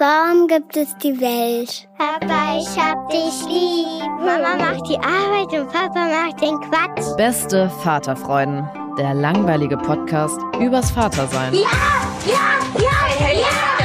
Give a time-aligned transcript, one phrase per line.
[0.00, 1.88] Warum gibt es die Welt?
[1.98, 4.06] Papa, ich hab dich lieb.
[4.20, 7.16] Mama macht die Arbeit und Papa macht den Quatsch.
[7.16, 8.64] Beste Vaterfreuden.
[8.96, 11.52] Der langweilige Podcast übers Vatersein.
[11.52, 11.60] Ja,
[12.28, 13.40] ja, ja, ja,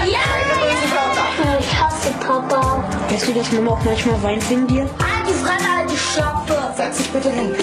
[0.05, 1.59] ja, ja.
[1.59, 2.83] Ich hasse Papa.
[3.09, 4.81] Weißt du, dass Mama auch manchmal weint wegen dir?
[4.83, 6.73] Halt die Fremde, halt die Schöpfe.
[6.75, 7.55] Setz dich bitte hin.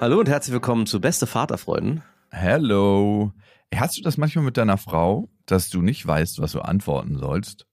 [0.00, 2.02] Hallo und herzlich willkommen zu Beste Vaterfreuden.
[2.32, 3.30] Hello.
[3.72, 7.66] Hast du das manchmal mit deiner Frau, dass du nicht weißt, was du antworten sollst?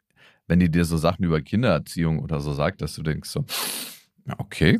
[0.47, 3.45] Wenn die dir so Sachen über Kindererziehung oder so sagt, dass du denkst so,
[4.37, 4.79] okay.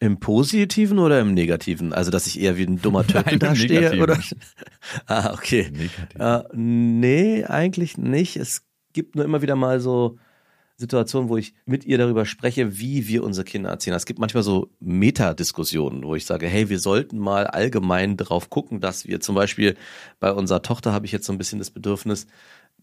[0.00, 1.92] Im Positiven oder im Negativen?
[1.92, 3.80] Also, dass ich eher wie ein dummer Töpfe Nein, im da stehe?
[3.80, 4.02] Negativen.
[4.02, 4.18] Oder?
[5.06, 5.70] Ah, okay.
[5.70, 6.18] Negativ.
[6.18, 8.36] Äh, nee, eigentlich nicht.
[8.36, 10.18] Es gibt nur immer wieder mal so
[10.76, 13.94] Situationen, wo ich mit ihr darüber spreche, wie wir unsere Kinder erziehen.
[13.94, 18.80] Es gibt manchmal so Metadiskussionen, wo ich sage, hey, wir sollten mal allgemein darauf gucken,
[18.80, 19.76] dass wir zum Beispiel
[20.18, 22.26] bei unserer Tochter habe ich jetzt so ein bisschen das Bedürfnis,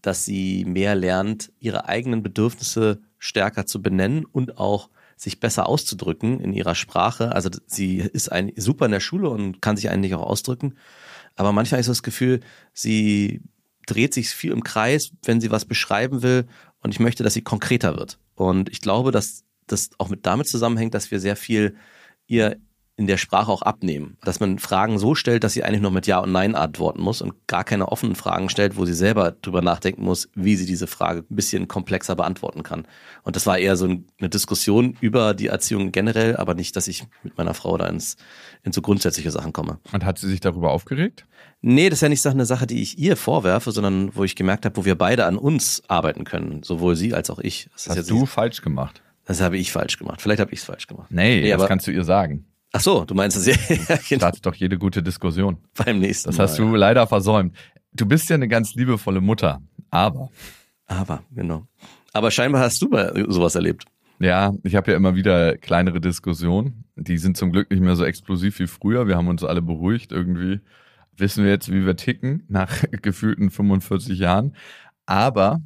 [0.02, 6.40] dass sie mehr lernt, ihre eigenen Bedürfnisse stärker zu benennen und auch sich besser auszudrücken
[6.40, 7.32] in ihrer Sprache.
[7.32, 10.76] Also sie ist ein, super in der Schule und kann sich eigentlich auch ausdrücken.
[11.36, 12.40] Aber manchmal so das Gefühl,
[12.72, 13.42] sie
[13.86, 16.46] dreht sich viel im Kreis, wenn sie was beschreiben will.
[16.82, 18.18] Und ich möchte, dass sie konkreter wird.
[18.34, 21.76] Und ich glaube, dass das auch mit damit zusammenhängt, dass wir sehr viel
[22.26, 22.56] ihr
[23.00, 24.18] in der Sprache auch abnehmen.
[24.20, 27.22] Dass man Fragen so stellt, dass sie eigentlich nur mit Ja und Nein antworten muss
[27.22, 30.86] und gar keine offenen Fragen stellt, wo sie selber drüber nachdenken muss, wie sie diese
[30.86, 32.86] Frage ein bisschen komplexer beantworten kann.
[33.22, 37.06] Und das war eher so eine Diskussion über die Erziehung generell, aber nicht, dass ich
[37.22, 38.18] mit meiner Frau da ins,
[38.64, 39.78] in so grundsätzliche Sachen komme.
[39.92, 41.24] Und hat sie sich darüber aufgeregt?
[41.62, 44.66] Nee, das ist ja nicht eine Sache, die ich ihr vorwerfe, sondern wo ich gemerkt
[44.66, 46.62] habe, wo wir beide an uns arbeiten können.
[46.62, 47.70] Sowohl sie als auch ich.
[47.72, 49.00] Das, ist Hast du falsch gemacht?
[49.24, 50.20] das habe ich falsch gemacht.
[50.20, 51.10] Vielleicht habe ich es falsch gemacht.
[51.10, 52.46] Nee, Nee, das kannst du ihr sagen.
[52.72, 53.54] Ach so, du meinst es ja,
[53.88, 55.58] ja genau, Startet doch jede gute Diskussion.
[55.76, 56.44] beim nächsten Das Mal.
[56.44, 57.56] hast du leider versäumt.
[57.92, 60.30] Du bist ja eine ganz liebevolle Mutter, aber
[60.86, 61.66] Aber, genau.
[62.12, 63.84] Aber scheinbar hast du mal sowas erlebt.
[64.20, 66.84] Ja, ich habe ja immer wieder kleinere Diskussionen.
[66.96, 69.06] Die sind zum Glück nicht mehr so explosiv wie früher.
[69.08, 70.60] Wir haben uns alle beruhigt irgendwie.
[71.16, 74.54] Wissen wir jetzt, wie wir ticken nach gefühlten 45 Jahren.
[75.06, 75.60] Aber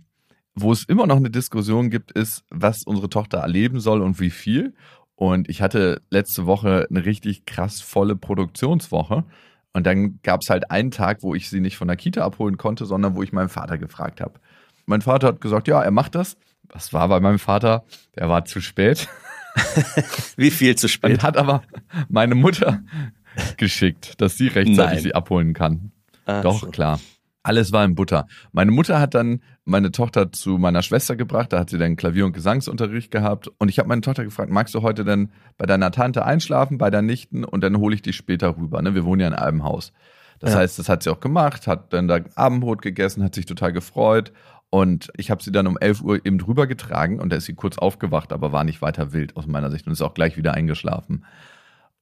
[0.54, 4.30] wo es immer noch eine Diskussion gibt, ist, was unsere Tochter erleben soll und wie
[4.30, 4.74] viel.
[5.16, 9.24] Und ich hatte letzte Woche eine richtig krass volle Produktionswoche.
[9.72, 12.56] Und dann gab es halt einen Tag, wo ich sie nicht von der Kita abholen
[12.56, 14.34] konnte, sondern wo ich meinen Vater gefragt habe.
[14.86, 16.36] Mein Vater hat gesagt, ja, er macht das.
[16.68, 17.84] Was war bei meinem Vater?
[18.16, 19.08] Der war zu spät
[20.36, 21.12] Wie viel zu spät?
[21.12, 21.62] und hat aber
[22.08, 22.82] meine Mutter
[23.56, 24.98] geschickt, dass sie rechtzeitig Nein.
[25.02, 25.92] sie abholen kann.
[26.26, 26.66] Ach Doch, so.
[26.68, 27.00] klar.
[27.44, 28.26] Alles war in Butter.
[28.52, 32.24] Meine Mutter hat dann meine Tochter zu meiner Schwester gebracht, da hat sie dann Klavier-
[32.24, 33.50] und Gesangsunterricht gehabt.
[33.58, 36.88] Und ich habe meine Tochter gefragt, magst du heute denn bei deiner Tante einschlafen, bei
[36.88, 38.80] der Nichten und dann hole ich dich später rüber.
[38.80, 38.94] Ne?
[38.94, 39.92] Wir wohnen ja in einem Haus.
[40.40, 40.60] Das Ja.
[40.60, 44.32] heißt, das hat sie auch gemacht, hat dann da Abendbrot gegessen, hat sich total gefreut.
[44.70, 47.54] Und ich habe sie dann um 11 Uhr eben drüber getragen und da ist sie
[47.54, 50.54] kurz aufgewacht, aber war nicht weiter wild aus meiner Sicht und ist auch gleich wieder
[50.54, 51.24] eingeschlafen.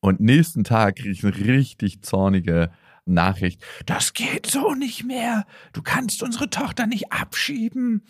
[0.00, 2.70] Und nächsten Tag kriege ich eine richtig zornige
[3.04, 3.62] Nachricht.
[3.86, 5.44] Das geht so nicht mehr.
[5.72, 8.02] Du kannst unsere Tochter nicht abschieben.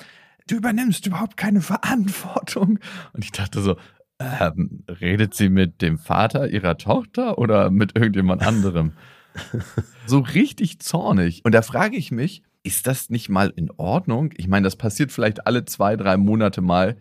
[0.48, 2.78] Du übernimmst überhaupt keine Verantwortung.
[3.12, 3.76] Und ich dachte so,
[4.18, 8.92] ähm, redet sie mit dem Vater ihrer Tochter oder mit irgendjemand anderem?
[10.06, 11.42] so richtig zornig.
[11.44, 14.32] Und da frage ich mich, ist das nicht mal in Ordnung?
[14.36, 16.96] Ich meine, das passiert vielleicht alle zwei, drei Monate mal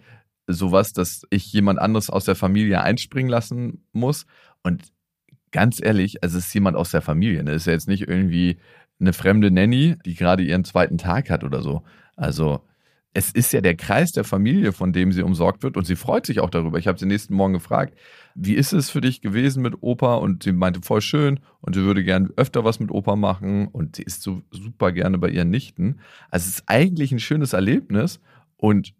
[0.47, 4.25] sowas, dass ich jemand anderes aus der Familie einspringen lassen muss.
[4.63, 4.91] Und
[5.51, 7.43] ganz ehrlich, also es ist jemand aus der Familie.
[7.43, 7.51] Ne?
[7.51, 8.57] Es ist ja jetzt nicht irgendwie
[8.99, 11.83] eine fremde Nanny, die gerade ihren zweiten Tag hat oder so.
[12.15, 12.61] Also
[13.13, 16.25] es ist ja der Kreis der Familie, von dem sie umsorgt wird und sie freut
[16.25, 16.77] sich auch darüber.
[16.77, 17.97] Ich habe sie nächsten Morgen gefragt,
[18.35, 20.15] wie ist es für dich gewesen mit Opa?
[20.15, 23.97] Und sie meinte, voll schön und sie würde gern öfter was mit Opa machen und
[23.97, 25.99] sie ist so super gerne bei ihren Nichten.
[26.29, 28.21] Also es ist eigentlich ein schönes Erlebnis
[28.55, 28.93] und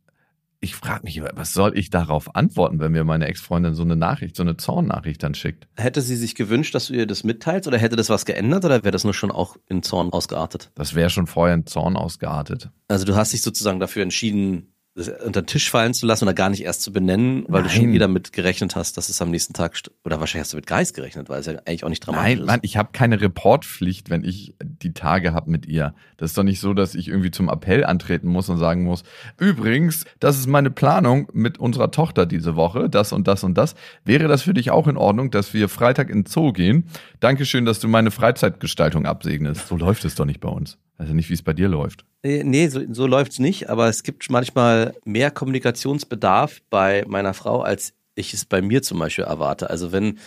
[0.64, 4.36] ich frage mich, was soll ich darauf antworten, wenn mir meine Ex-Freundin so eine Nachricht,
[4.36, 5.68] so eine Zornnachricht dann schickt?
[5.76, 8.84] Hätte sie sich gewünscht, dass du ihr das mitteilst oder hätte das was geändert oder
[8.84, 10.72] wäre das nur schon auch in Zorn ausgeartet?
[10.76, 12.70] Das wäre schon vorher in Zorn ausgeartet.
[12.88, 16.50] Also du hast dich sozusagen dafür entschieden, unter den Tisch fallen zu lassen oder gar
[16.50, 17.78] nicht erst zu benennen, weil du Nein.
[17.78, 20.68] schon wieder damit gerechnet hast, dass es am nächsten Tag, oder wahrscheinlich hast du mit
[20.68, 22.46] Geist gerechnet, weil es ja eigentlich auch nicht dramatisch Nein, ist.
[22.46, 25.94] Mann, ich habe keine Reportpflicht, wenn ich die Tage habe mit ihr.
[26.18, 29.04] Das ist doch nicht so, dass ich irgendwie zum Appell antreten muss und sagen muss,
[29.40, 33.76] übrigens, das ist meine Planung mit unserer Tochter diese Woche, das und das und das.
[34.04, 36.90] Wäre das für dich auch in Ordnung, dass wir Freitag in den Zoo gehen?
[37.22, 39.68] Dankeschön, dass du meine Freizeitgestaltung absegnest.
[39.68, 40.78] So läuft es doch nicht bei uns.
[41.02, 42.06] Also nicht, wie es bei dir läuft.
[42.24, 47.96] Nee, so, so läuft's nicht, aber es gibt manchmal mehr Kommunikationsbedarf bei meiner Frau, als
[48.14, 49.72] ich es bei mir zum Beispiel erwarte.
[49.72, 50.20] Also wenn,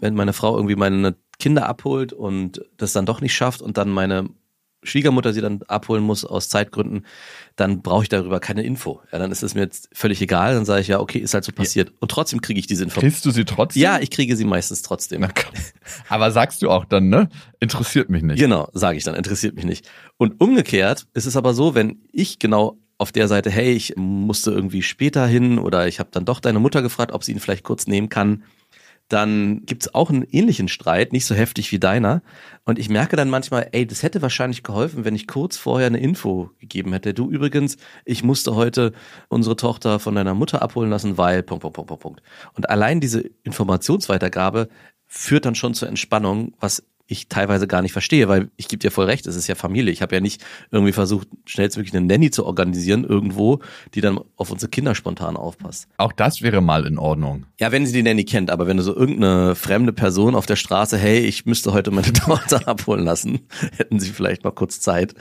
[0.00, 3.90] wenn meine Frau irgendwie meine Kinder abholt und das dann doch nicht schafft und dann
[3.90, 4.28] meine
[4.82, 7.06] Schwiegermutter sie dann abholen muss aus Zeitgründen,
[7.56, 9.00] dann brauche ich darüber keine Info.
[9.12, 10.54] Ja, dann ist es mir jetzt völlig egal.
[10.54, 11.92] Dann sage ich ja, okay, ist halt so passiert.
[12.00, 13.00] Und trotzdem kriege ich diese Info.
[13.00, 13.82] Kriegst du sie trotzdem?
[13.82, 15.26] Ja, ich kriege sie meistens trotzdem.
[16.08, 17.28] Aber sagst du auch dann, ne?
[17.60, 18.38] Interessiert mich nicht.
[18.38, 19.88] Genau, sage ich dann, interessiert mich nicht.
[20.16, 24.52] Und umgekehrt ist es aber so, wenn ich genau auf der Seite, hey, ich musste
[24.52, 27.64] irgendwie später hin oder ich habe dann doch deine Mutter gefragt, ob sie ihn vielleicht
[27.64, 28.44] kurz nehmen kann,
[29.12, 32.22] dann gibt's auch einen ähnlichen Streit, nicht so heftig wie deiner.
[32.64, 36.00] Und ich merke dann manchmal, ey, das hätte wahrscheinlich geholfen, wenn ich kurz vorher eine
[36.00, 37.12] Info gegeben hätte.
[37.12, 38.92] Du übrigens, ich musste heute
[39.28, 42.22] unsere Tochter von deiner Mutter abholen lassen, weil, Punkt, Punkt, Punkt, Punkt.
[42.54, 44.68] Und allein diese Informationsweitergabe
[45.06, 46.82] führt dann schon zur Entspannung, was
[47.12, 49.92] ich teilweise gar nicht verstehe, weil ich gebe dir voll recht, es ist ja Familie.
[49.92, 53.60] Ich habe ja nicht irgendwie versucht, schnellstmöglich eine Nanny zu organisieren irgendwo,
[53.94, 55.86] die dann auf unsere Kinder spontan aufpasst.
[55.98, 57.46] Auch das wäre mal in Ordnung.
[57.60, 60.56] Ja, wenn sie die Nanny kennt, aber wenn du so irgendeine fremde Person auf der
[60.56, 63.40] Straße, hey, ich müsste heute meine Tochter abholen lassen,
[63.76, 65.14] hätten sie vielleicht mal kurz Zeit.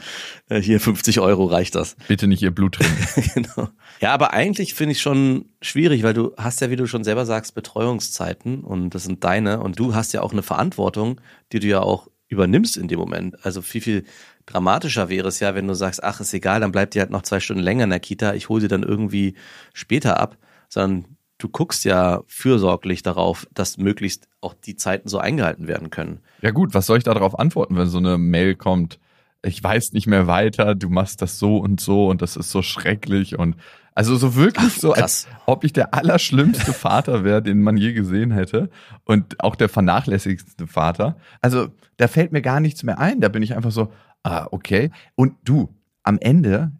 [0.49, 1.95] Äh, Hier 50 Euro reicht das.
[2.07, 3.29] Bitte nicht ihr Blut trinken.
[3.35, 3.69] genau.
[3.99, 7.25] Ja, aber eigentlich finde ich schon schwierig, weil du hast ja, wie du schon selber
[7.25, 11.21] sagst, Betreuungszeiten und das sind deine und du hast ja auch eine Verantwortung,
[11.53, 13.35] die du ja auch übernimmst in dem Moment.
[13.45, 14.05] Also viel, viel
[14.45, 17.23] dramatischer wäre es ja, wenn du sagst, ach, ist egal, dann bleibt die halt noch
[17.23, 19.35] zwei Stunden länger in der Kita, ich hole sie dann irgendwie
[19.73, 20.37] später ab,
[20.69, 26.21] sondern du guckst ja fürsorglich darauf, dass möglichst auch die Zeiten so eingehalten werden können.
[26.41, 28.99] Ja gut, was soll ich darauf antworten, wenn so eine Mail kommt?
[29.43, 32.61] Ich weiß nicht mehr weiter, du machst das so und so und das ist so
[32.61, 33.55] schrecklich und
[33.93, 37.93] also so wirklich Ach, so, als ob ich der allerschlimmste Vater wäre, den man je
[37.93, 38.69] gesehen hätte
[39.03, 41.17] und auch der vernachlässigste Vater.
[41.41, 41.67] Also
[41.97, 43.19] da fällt mir gar nichts mehr ein.
[43.19, 43.91] Da bin ich einfach so,
[44.23, 44.91] ah, okay.
[45.15, 46.71] Und du, am Ende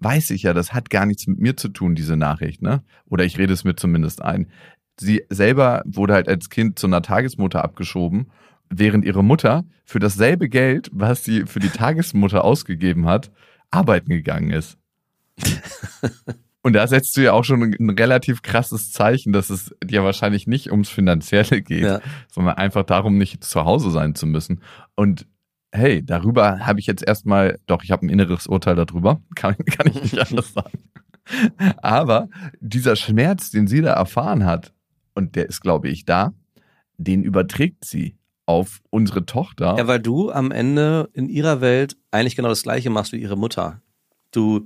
[0.00, 2.82] weiß ich ja, das hat gar nichts mit mir zu tun, diese Nachricht, ne?
[3.06, 4.48] Oder ich rede es mir zumindest ein.
[5.00, 8.30] Sie selber wurde halt als Kind zu einer Tagesmutter abgeschoben,
[8.68, 13.30] während ihre Mutter für dasselbe Geld, was sie für die Tagesmutter ausgegeben hat,
[13.70, 14.78] arbeiten gegangen ist.
[16.62, 20.46] Und da setzt du ja auch schon ein relativ krasses Zeichen, dass es dir wahrscheinlich
[20.46, 22.00] nicht ums Finanzielle geht, Ja.
[22.30, 24.60] sondern einfach darum, nicht zu Hause sein zu müssen.
[24.96, 25.26] Und
[25.72, 29.86] hey, darüber habe ich jetzt erstmal, doch, ich habe ein inneres Urteil darüber, kann, kann
[29.86, 30.78] ich nicht anders sagen.
[31.82, 32.28] Aber
[32.60, 34.72] dieser Schmerz, den sie da erfahren hat,
[35.14, 36.32] und der ist, glaube ich, da,
[36.96, 38.16] den überträgt sie
[38.46, 39.76] auf unsere Tochter.
[39.76, 43.36] Ja, weil du am Ende in ihrer Welt eigentlich genau das Gleiche machst wie ihre
[43.36, 43.82] Mutter.
[44.32, 44.64] Du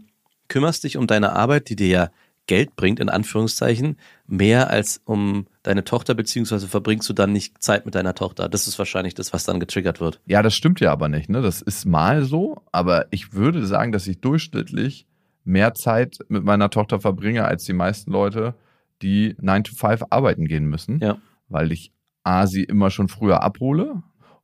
[0.52, 2.10] kümmerst dich um deine Arbeit, die dir ja
[2.46, 3.96] Geld bringt, in Anführungszeichen,
[4.26, 8.50] mehr als um deine Tochter, beziehungsweise verbringst du dann nicht Zeit mit deiner Tochter.
[8.50, 10.20] Das ist wahrscheinlich das, was dann getriggert wird.
[10.26, 11.30] Ja, das stimmt ja aber nicht.
[11.30, 11.40] Ne?
[11.40, 15.06] Das ist mal so, aber ich würde sagen, dass ich durchschnittlich
[15.44, 18.54] mehr Zeit mit meiner Tochter verbringe als die meisten Leute,
[19.00, 20.98] die 9 to 5 arbeiten gehen müssen.
[20.98, 21.16] Ja.
[21.48, 21.92] Weil ich
[22.24, 24.02] A, sie immer schon früher abhole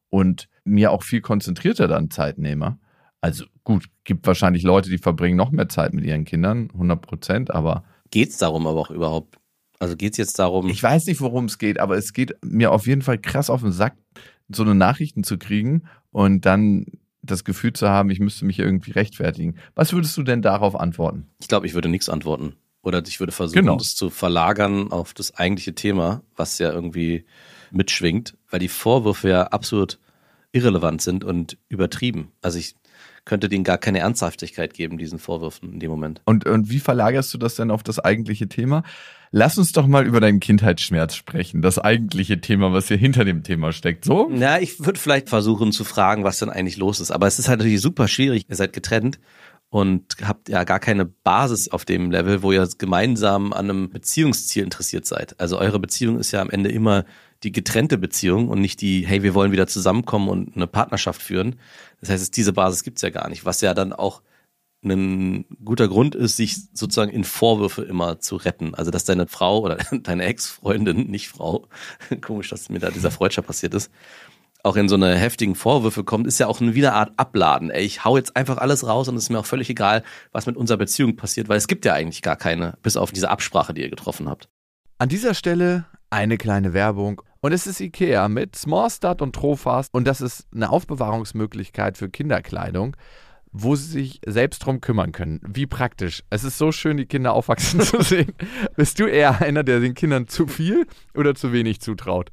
[0.08, 2.78] und mir auch viel konzentrierter dann Zeit nehme.
[3.20, 7.50] Also gut, gibt wahrscheinlich Leute, die verbringen noch mehr Zeit mit ihren Kindern, 100 Prozent,
[7.50, 9.38] aber Geht's darum aber auch überhaupt?
[9.80, 12.86] Also geht's jetzt darum, ich weiß nicht, worum es geht, aber es geht mir auf
[12.86, 13.94] jeden Fall krass auf den Sack,
[14.48, 16.86] so eine Nachrichten zu kriegen und dann
[17.22, 19.56] das Gefühl zu haben, ich müsste mich irgendwie rechtfertigen.
[19.74, 21.26] Was würdest du denn darauf antworten?
[21.40, 22.54] ich glaube, ich würde nichts antworten.
[22.82, 23.76] Oder ich würde versuchen, Genau.
[23.76, 27.24] das zu verlagern auf das eigentliche Thema, was ja irgendwie
[27.70, 29.98] mitschwingt, weil die Vorwürfe ja absolut
[30.52, 32.32] irrelevant sind und übertrieben.
[32.40, 32.74] Also ich
[33.28, 36.20] könnte denen gar keine Ernsthaftigkeit geben, diesen Vorwürfen in dem Moment.
[36.24, 38.82] Und, und wie verlagerst du das denn auf das eigentliche Thema?
[39.30, 41.60] Lass uns doch mal über deinen Kindheitsschmerz sprechen.
[41.60, 44.04] Das eigentliche Thema, was hier hinter dem Thema steckt.
[44.04, 44.28] So?
[44.32, 47.10] Na, ich würde vielleicht versuchen zu fragen, was denn eigentlich los ist.
[47.10, 48.46] Aber es ist halt natürlich super schwierig.
[48.48, 49.20] Ihr seid getrennt
[49.68, 54.64] und habt ja gar keine Basis auf dem Level, wo ihr gemeinsam an einem Beziehungsziel
[54.64, 55.38] interessiert seid.
[55.38, 57.04] Also eure Beziehung ist ja am Ende immer
[57.42, 61.56] die getrennte Beziehung und nicht die, hey, wir wollen wieder zusammenkommen und eine Partnerschaft führen.
[62.00, 64.22] Das heißt, diese Basis gibt's ja gar nicht, was ja dann auch
[64.84, 68.74] ein guter Grund ist, sich sozusagen in Vorwürfe immer zu retten.
[68.74, 71.66] Also, dass deine Frau oder deine Ex-Freundin, nicht Frau,
[72.20, 73.90] komisch, dass mir da dieser Freudscher passiert ist,
[74.64, 77.70] auch in so eine heftigen Vorwürfe kommt, ist ja auch eine wieder Art Abladen.
[77.70, 80.02] Ey, ich hau jetzt einfach alles raus und es ist mir auch völlig egal,
[80.32, 83.30] was mit unserer Beziehung passiert, weil es gibt ja eigentlich gar keine, bis auf diese
[83.30, 84.48] Absprache, die ihr getroffen habt.
[84.98, 87.22] An dieser Stelle eine kleine Werbung.
[87.40, 89.94] Und es ist Ikea mit Smallstart und Trofast.
[89.94, 92.96] Und das ist eine Aufbewahrungsmöglichkeit für Kinderkleidung,
[93.52, 95.40] wo sie sich selbst drum kümmern können.
[95.46, 96.24] Wie praktisch.
[96.30, 98.32] Es ist so schön, die Kinder aufwachsen zu sehen.
[98.76, 102.32] Bist du eher einer, der den Kindern zu viel oder zu wenig zutraut?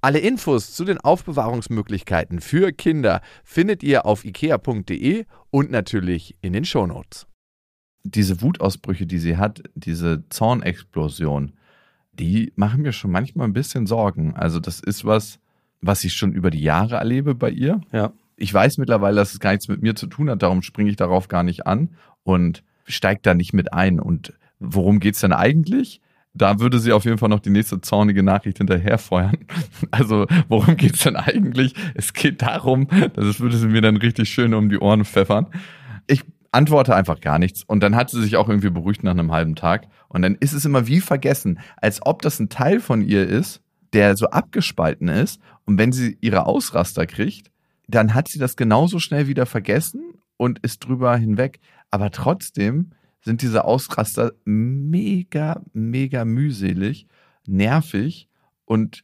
[0.00, 6.64] Alle Infos zu den Aufbewahrungsmöglichkeiten für Kinder findet ihr auf ikea.de und natürlich in den
[6.64, 7.26] Shownotes.
[8.04, 11.52] Diese Wutausbrüche, die sie hat, diese Zornexplosion,
[12.12, 14.36] die machen mir schon manchmal ein bisschen Sorgen.
[14.36, 15.40] Also das ist was,
[15.80, 17.80] was ich schon über die Jahre erlebe bei ihr.
[17.92, 18.12] Ja.
[18.36, 20.96] Ich weiß mittlerweile, dass es gar nichts mit mir zu tun hat, darum springe ich
[20.96, 23.98] darauf gar nicht an und steige da nicht mit ein.
[23.98, 26.00] Und worum geht's denn eigentlich?
[26.38, 29.36] Da würde sie auf jeden Fall noch die nächste zornige Nachricht hinterherfeuern.
[29.90, 31.74] Also, worum geht's denn eigentlich?
[31.94, 35.46] Es geht darum, das würde sie mir dann richtig schön um die Ohren pfeffern.
[36.06, 37.64] Ich antworte einfach gar nichts.
[37.64, 39.88] Und dann hat sie sich auch irgendwie beruhigt nach einem halben Tag.
[40.08, 43.62] Und dann ist es immer wie vergessen, als ob das ein Teil von ihr ist,
[43.92, 45.40] der so abgespalten ist.
[45.64, 47.50] Und wenn sie ihre Ausraster kriegt,
[47.86, 50.02] dann hat sie das genauso schnell wieder vergessen
[50.36, 51.60] und ist drüber hinweg.
[51.90, 57.06] Aber trotzdem sind diese Ausraster mega, mega mühselig,
[57.46, 58.28] nervig
[58.64, 59.02] und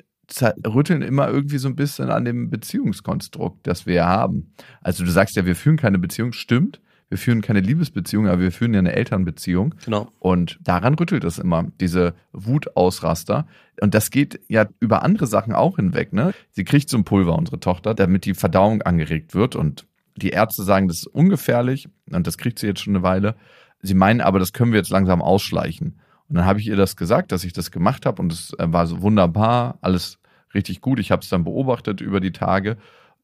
[0.66, 4.52] rütteln immer irgendwie so ein bisschen an dem Beziehungskonstrukt, das wir haben.
[4.80, 6.80] Also du sagst ja, wir führen keine Beziehung, stimmt.
[7.10, 9.74] Wir führen keine Liebesbeziehung, aber wir führen ja eine Elternbeziehung.
[9.84, 10.10] Genau.
[10.18, 13.46] Und daran rüttelt es immer, diese Wutausraster.
[13.80, 16.12] Und das geht ja über andere Sachen auch hinweg.
[16.12, 16.32] Ne?
[16.50, 19.54] Sie kriegt so ein Pulver, unsere Tochter, damit die Verdauung angeregt wird.
[19.54, 21.88] Und die Ärzte sagen, das ist ungefährlich.
[22.10, 23.36] Und das kriegt sie jetzt schon eine Weile.
[23.84, 26.00] Sie meinen aber, das können wir jetzt langsam ausschleichen.
[26.28, 28.22] Und dann habe ich ihr das gesagt, dass ich das gemacht habe.
[28.22, 30.18] Und es äh, war so wunderbar, alles
[30.54, 30.98] richtig gut.
[30.98, 32.78] Ich habe es dann beobachtet über die Tage.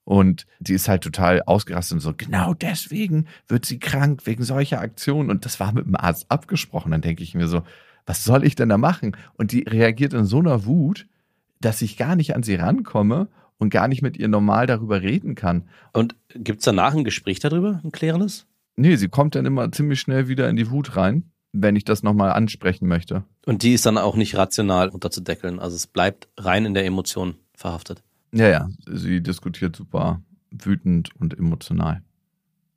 [0.04, 4.80] Und die ist halt total ausgerastet und so, genau deswegen wird sie krank, wegen solcher
[4.80, 5.30] Aktionen.
[5.30, 6.92] Und das war mit dem Arzt abgesprochen.
[6.92, 7.62] Dann denke ich mir so,
[8.04, 9.16] was soll ich denn da machen?
[9.38, 11.06] Und die reagiert in so einer Wut,
[11.60, 15.36] dass ich gar nicht an sie rankomme und gar nicht mit ihr normal darüber reden
[15.36, 15.68] kann.
[15.94, 18.46] Und gibt es danach ein Gespräch darüber, ein klärendes?
[18.80, 22.02] Nee, sie kommt dann immer ziemlich schnell wieder in die Wut rein, wenn ich das
[22.02, 23.24] nochmal ansprechen möchte.
[23.44, 25.58] Und die ist dann auch nicht rational unterzudeckeln.
[25.58, 28.02] Also es bleibt rein in der Emotion verhaftet.
[28.32, 32.00] Ja, ja, sie diskutiert super wütend und emotional.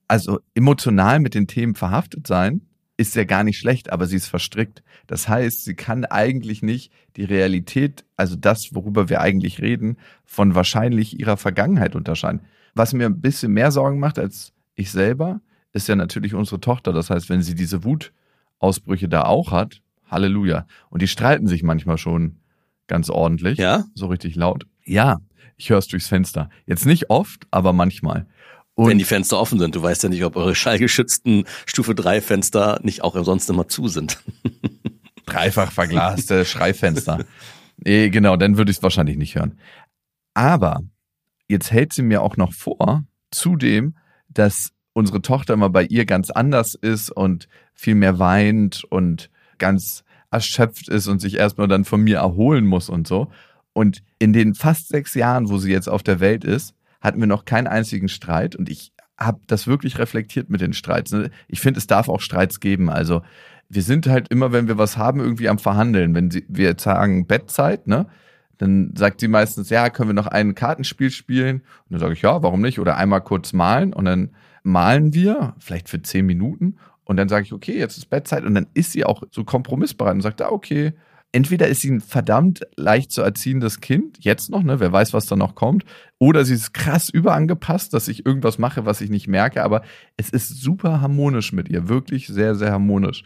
[0.10, 2.62] Also emotional mit den Themen verhaftet sein
[2.98, 4.84] ist ja gar nicht schlecht, aber sie ist verstrickt.
[5.08, 10.54] Das heißt, sie kann eigentlich nicht die Realität, also das, worüber wir eigentlich reden, von
[10.54, 12.42] wahrscheinlich ihrer Vergangenheit unterscheiden.
[12.76, 15.40] Was mir ein bisschen mehr Sorgen macht als ich selber,
[15.74, 16.94] ist ja natürlich unsere Tochter.
[16.94, 20.68] Das heißt, wenn sie diese Wutausbrüche da auch hat, Halleluja.
[20.90, 22.38] Und die streiten sich manchmal schon
[22.88, 23.58] ganz ordentlich.
[23.58, 23.86] Ja?
[23.96, 24.66] So richtig laut.
[24.86, 25.20] Ja,
[25.58, 26.50] ich höre es durchs Fenster.
[26.66, 28.28] Jetzt nicht oft, aber manchmal.
[28.76, 29.76] Und Wenn die Fenster offen sind.
[29.76, 33.88] Du weißt ja nicht, ob eure schallgeschützten Stufe 3 Fenster nicht auch sonst immer zu
[33.88, 34.24] sind.
[35.26, 37.26] dreifach verglaste Schreifenster.
[37.84, 39.60] Eh, genau, dann würde ich es wahrscheinlich nicht hören.
[40.34, 40.82] Aber
[41.48, 43.96] jetzt hält sie mir auch noch vor, zudem,
[44.30, 50.04] dass unsere Tochter mal bei ihr ganz anders ist und viel mehr weint und ganz
[50.32, 53.32] erschöpft ist und sich erstmal dann von mir erholen muss und so.
[53.74, 57.28] Und in den fast sechs Jahren, wo sie jetzt auf der Welt ist, hatten wir
[57.28, 61.12] noch keinen einzigen Streit und ich habe das wirklich reflektiert mit den Streits.
[61.12, 61.30] ne?
[61.48, 62.90] Ich finde, es darf auch Streits geben.
[62.90, 63.22] Also
[63.70, 66.14] wir sind halt immer, wenn wir was haben, irgendwie am Verhandeln.
[66.16, 68.08] Wenn sie, wir jetzt sagen Bettzeit, ne?
[68.60, 71.58] Dann sagt sie meistens, ja, können wir noch ein Kartenspiel spielen?
[71.58, 72.80] Und dann sage ich, ja, warum nicht?
[72.80, 74.30] Oder einmal kurz malen und dann
[74.64, 76.78] malen wir, vielleicht für zehn Minuten.
[77.04, 78.44] Und dann sage ich, okay, jetzt ist Bettzeit.
[78.46, 80.94] Und dann ist sie auch so kompromissbereit und sagt, ah, okay.
[81.36, 85.26] Entweder ist sie ein verdammt leicht zu erziehendes Kind, jetzt noch, ne, wer weiß, was
[85.26, 85.84] da noch kommt,
[86.20, 89.82] oder sie ist krass überangepasst, dass ich irgendwas mache, was ich nicht merke, aber
[90.16, 93.24] es ist super harmonisch mit ihr, wirklich sehr, sehr harmonisch.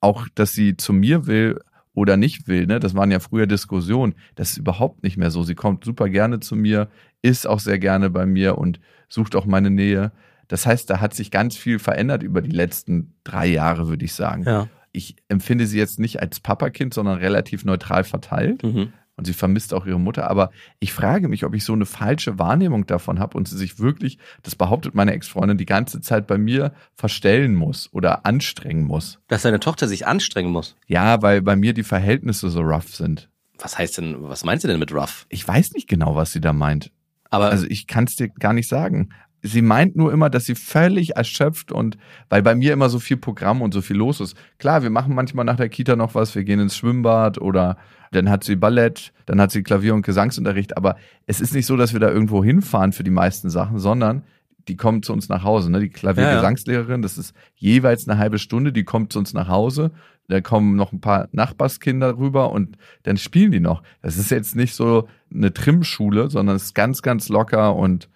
[0.00, 1.58] Auch, dass sie zu mir will
[1.92, 5.42] oder nicht will, ne, das waren ja früher Diskussionen, das ist überhaupt nicht mehr so.
[5.42, 6.88] Sie kommt super gerne zu mir,
[7.20, 10.12] ist auch sehr gerne bei mir und sucht auch meine Nähe.
[10.50, 14.12] Das heißt, da hat sich ganz viel verändert über die letzten drei Jahre, würde ich
[14.14, 14.68] sagen Ja.
[14.92, 18.62] ich empfinde sie jetzt nicht als Papakind, sondern relativ neutral verteilt.
[18.62, 18.92] Mhm.
[19.16, 20.30] und sie vermisst auch ihre Mutter.
[20.30, 23.78] Aber ich frage mich, ob ich so eine falsche Wahrnehmung davon habe und sie sich
[23.78, 29.18] wirklich, das behauptet meine Ex-Freundin, die ganze Zeit bei mir verstellen muss oder anstrengen muss.
[29.28, 30.74] Dass deine Tochter sich anstrengen muss.
[30.86, 33.28] Ja, weil bei mir die Verhältnisse so rough sind.
[33.58, 35.26] Was heißt denn, was meinst du denn mit rough?
[35.28, 36.90] Ich weiß nicht genau, was sie da meint.
[37.28, 39.10] Aber Also ich kann es dir gar nicht sagen.
[39.42, 41.96] Sie meint nur immer, dass sie völlig erschöpft und
[42.28, 44.36] weil bei mir immer so viel Programm und so viel los ist.
[44.58, 47.76] Klar, wir machen manchmal nach der Kita noch was, wir gehen ins Schwimmbad oder
[48.12, 51.76] dann hat sie Ballett, dann hat sie Klavier- und Gesangsunterricht, aber es ist nicht so,
[51.76, 54.22] dass wir da irgendwo hinfahren für die meisten Sachen, sondern
[54.68, 55.70] die kommt zu uns nach Hause.
[55.70, 55.80] Ne?
[55.80, 59.90] Die Klavier-Gesangslehrerin, das ist jeweils eine halbe Stunde, die kommt zu uns nach Hause.
[60.28, 63.82] Da kommen noch ein paar Nachbarskinder rüber und dann spielen die noch.
[64.00, 68.08] Das ist jetzt nicht so eine Trimschule, sondern es ist ganz, ganz locker und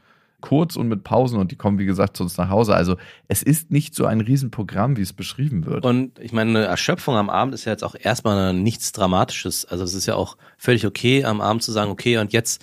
[0.44, 2.74] kurz und mit Pausen und die kommen, wie gesagt, zu uns nach Hause.
[2.74, 2.96] Also
[3.28, 5.86] es ist nicht so ein Riesenprogramm, wie es beschrieben wird.
[5.86, 9.64] Und ich meine, eine Erschöpfung am Abend ist ja jetzt auch erstmal nichts Dramatisches.
[9.64, 12.62] Also es ist ja auch völlig okay, am Abend zu sagen, okay, und jetzt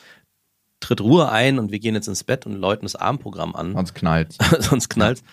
[0.80, 3.74] tritt Ruhe ein und wir gehen jetzt ins Bett und läuten das Abendprogramm an.
[3.74, 4.38] Sonst knallt.
[4.60, 5.24] Sonst knallt.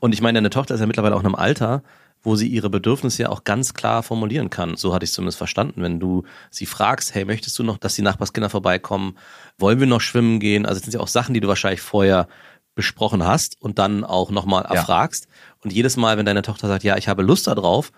[0.00, 1.82] Und ich meine, deine Tochter ist ja mittlerweile auch in einem Alter,
[2.22, 4.76] wo sie ihre Bedürfnisse ja auch ganz klar formulieren kann.
[4.76, 5.82] So hatte ich es zumindest verstanden.
[5.82, 9.16] Wenn du sie fragst, hey, möchtest du noch, dass die Nachbarskinder vorbeikommen?
[9.58, 10.66] Wollen wir noch schwimmen gehen?
[10.66, 12.28] Also das sind ja auch Sachen, die du wahrscheinlich vorher
[12.74, 14.76] besprochen hast und dann auch nochmal Ja.
[14.76, 15.26] erfragst.
[15.64, 17.90] Und jedes Mal, wenn deine Tochter sagt, ja, ich habe Lust darauf,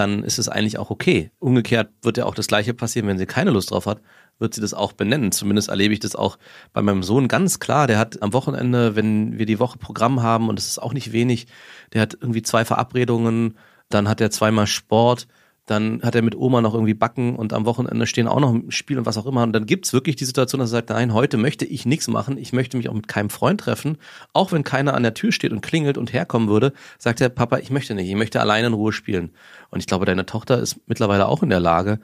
[0.00, 1.30] dann ist es eigentlich auch okay.
[1.38, 4.00] Umgekehrt wird ja auch das Gleiche passieren, wenn sie keine Lust drauf hat,
[4.38, 5.30] wird sie das auch benennen.
[5.30, 6.38] Zumindest erlebe ich das auch
[6.72, 7.86] bei meinem Sohn ganz klar.
[7.86, 11.12] Der hat am Wochenende, wenn wir die Woche Programm haben, und das ist auch nicht
[11.12, 11.46] wenig,
[11.92, 13.58] der hat irgendwie zwei Verabredungen,
[13.90, 15.28] dann hat er zweimal Sport,
[15.70, 18.70] dann hat er mit Oma noch irgendwie Backen und am Wochenende stehen auch noch ein
[18.70, 19.44] Spiel und was auch immer.
[19.44, 22.36] Und dann gibt's wirklich die Situation, dass er sagt, nein, heute möchte ich nichts machen,
[22.36, 23.96] ich möchte mich auch mit keinem Freund treffen.
[24.32, 27.58] Auch wenn keiner an der Tür steht und klingelt und herkommen würde, sagt er, Papa,
[27.58, 29.30] ich möchte nicht, ich möchte alleine in Ruhe spielen.
[29.70, 32.00] Und ich glaube, deine Tochter ist mittlerweile auch in der Lage,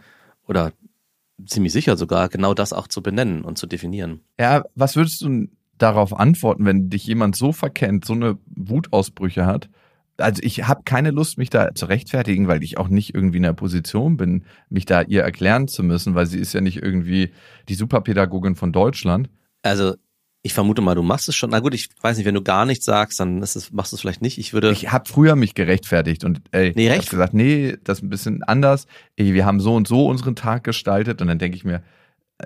[0.47, 0.73] oder
[1.45, 4.21] ziemlich sicher sogar, genau das auch zu benennen und zu definieren.
[4.39, 9.69] Ja, was würdest du darauf antworten, wenn dich jemand so verkennt, so eine Wutausbrüche hat?
[10.19, 13.43] Also ich habe keine Lust, mich da zu rechtfertigen, weil ich auch nicht irgendwie in
[13.43, 17.33] der Position bin, mich da ihr erklären zu müssen, weil sie ist ja nicht irgendwie
[17.69, 19.29] die Superpädagogin von Deutschland.
[19.63, 19.95] Also,
[20.43, 21.51] ich vermute mal, du machst es schon.
[21.51, 24.01] Na gut, ich weiß nicht, wenn du gar nichts sagst, dann es, machst du es
[24.01, 24.39] vielleicht nicht.
[24.39, 24.71] Ich würde.
[24.71, 27.03] Ich habe früher mich gerechtfertigt und ey, Nee, ich recht.
[27.03, 28.87] hab gesagt, nee, das ist ein bisschen anders.
[29.17, 31.83] Ey, wir haben so und so unseren Tag gestaltet und dann denke ich mir,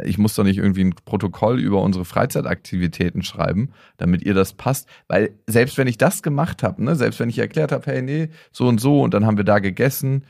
[0.04, 4.88] ich muss doch nicht irgendwie ein Protokoll über unsere Freizeitaktivitäten schreiben, damit ihr das passt.
[5.08, 8.28] Weil selbst wenn ich das gemacht habe, ne, selbst wenn ich erklärt habe, hey, nee,
[8.52, 10.24] so und so und dann haben wir da gegessen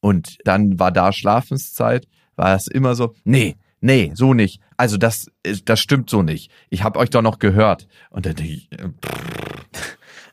[0.00, 4.60] und dann war da Schlafenszeit, war es immer so, nee, nee, so nicht.
[4.76, 5.30] Also das,
[5.64, 6.50] das stimmt so nicht.
[6.70, 7.88] Ich habe euch doch noch gehört.
[8.10, 8.88] Und dann denke ich, äh,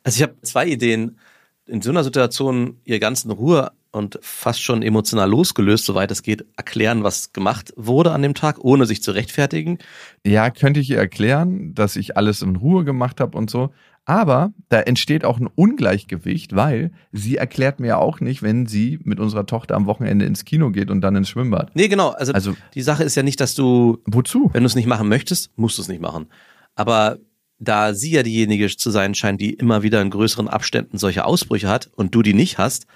[0.03, 1.19] Also ich habe zwei Ideen.
[1.65, 6.21] In so einer Situation ihr ganz in Ruhe und fast schon emotional losgelöst, soweit es
[6.23, 9.79] geht, erklären, was gemacht wurde an dem Tag, ohne sich zu rechtfertigen.
[10.25, 13.71] Ja, könnte ich ihr erklären, dass ich alles in Ruhe gemacht habe und so.
[14.05, 19.19] Aber da entsteht auch ein Ungleichgewicht, weil sie erklärt mir auch nicht, wenn sie mit
[19.19, 21.71] unserer Tochter am Wochenende ins Kino geht und dann ins Schwimmbad.
[21.75, 22.09] Nee, genau.
[22.09, 24.49] Also, Also- die Sache ist ja nicht, dass du, Wozu?
[24.53, 26.27] wenn du es nicht machen möchtest, musst du es nicht machen.
[26.75, 27.17] Aber
[27.59, 31.67] da sie ja diejenige zu sein scheint, die immer wieder in größeren Abständen solche Ausbrüche
[31.69, 32.87] hat und du die nicht hast,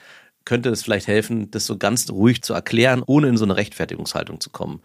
[0.46, 4.40] könnte es vielleicht helfen, das so ganz ruhig zu erklären, ohne in so eine Rechtfertigungshaltung
[4.40, 4.82] zu kommen.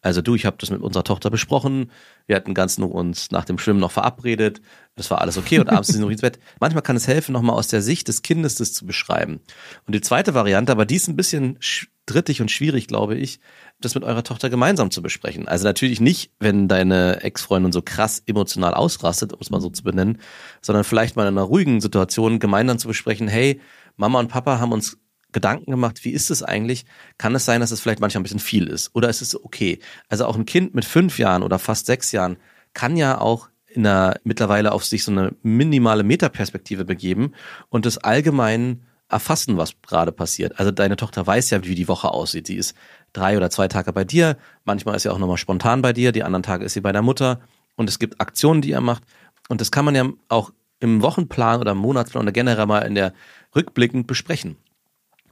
[0.00, 1.90] Also du, ich habe das mit unserer Tochter besprochen,
[2.26, 4.60] wir hatten ganz nur uns nach dem Schwimmen noch verabredet,
[4.96, 6.38] das war alles okay und abends ist sie noch ins Bett.
[6.60, 9.40] Manchmal kann es helfen, nochmal aus der Sicht des Kindes das zu beschreiben.
[9.86, 13.38] Und die zweite Variante, aber die ist ein bisschen strittig und schwierig, glaube ich,
[13.80, 15.48] das mit eurer Tochter gemeinsam zu besprechen.
[15.48, 19.82] Also natürlich nicht, wenn deine Ex-Freundin so krass emotional ausrastet, um es mal so zu
[19.82, 20.18] benennen,
[20.60, 23.60] sondern vielleicht mal in einer ruhigen Situation gemeinsam zu besprechen, hey,
[23.96, 24.98] Mama und Papa haben uns
[25.32, 26.84] Gedanken gemacht, wie ist es eigentlich?
[27.18, 28.90] Kann es sein, dass es vielleicht manchmal ein bisschen viel ist?
[28.94, 29.78] Oder ist es okay?
[30.08, 32.36] Also auch ein Kind mit fünf Jahren oder fast sechs Jahren
[32.74, 37.32] kann ja auch in einer mittlerweile auf sich so eine minimale Metaperspektive begeben
[37.70, 40.58] und das allgemein erfassen, was gerade passiert.
[40.58, 42.46] Also deine Tochter weiß ja, wie die Woche aussieht.
[42.46, 42.74] Sie ist
[43.12, 46.22] drei oder zwei Tage bei dir, manchmal ist sie auch nochmal spontan bei dir, die
[46.22, 47.40] anderen Tage ist sie bei der Mutter
[47.76, 49.02] und es gibt Aktionen, die er macht
[49.48, 52.94] und das kann man ja auch im Wochenplan oder im Monatsplan oder generell mal in
[52.94, 53.12] der
[53.54, 54.56] rückblickend besprechen.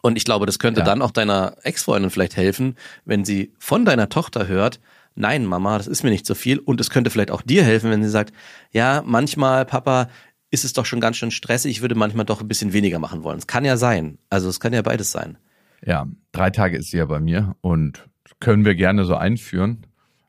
[0.03, 0.87] Und ich glaube, das könnte Ja.
[0.87, 4.81] dann auch deiner Ex-Freundin vielleicht helfen, wenn sie von deiner Tochter hört,
[5.15, 6.59] nein, Mama, das ist mir nicht so viel.
[6.59, 8.33] Und es könnte vielleicht auch dir helfen, wenn sie sagt,
[8.73, 10.09] ja, manchmal, Papa,
[10.51, 13.23] ist es doch schon ganz schön stressig, ich würde manchmal doch ein bisschen weniger machen
[13.23, 13.39] wollen.
[13.39, 14.19] Es kann ja sein.
[14.31, 15.39] Also es kann ja beides sein.
[15.85, 18.09] Ja, drei Tage ist sie ja bei mir und
[18.41, 19.87] können wir gerne so einführen.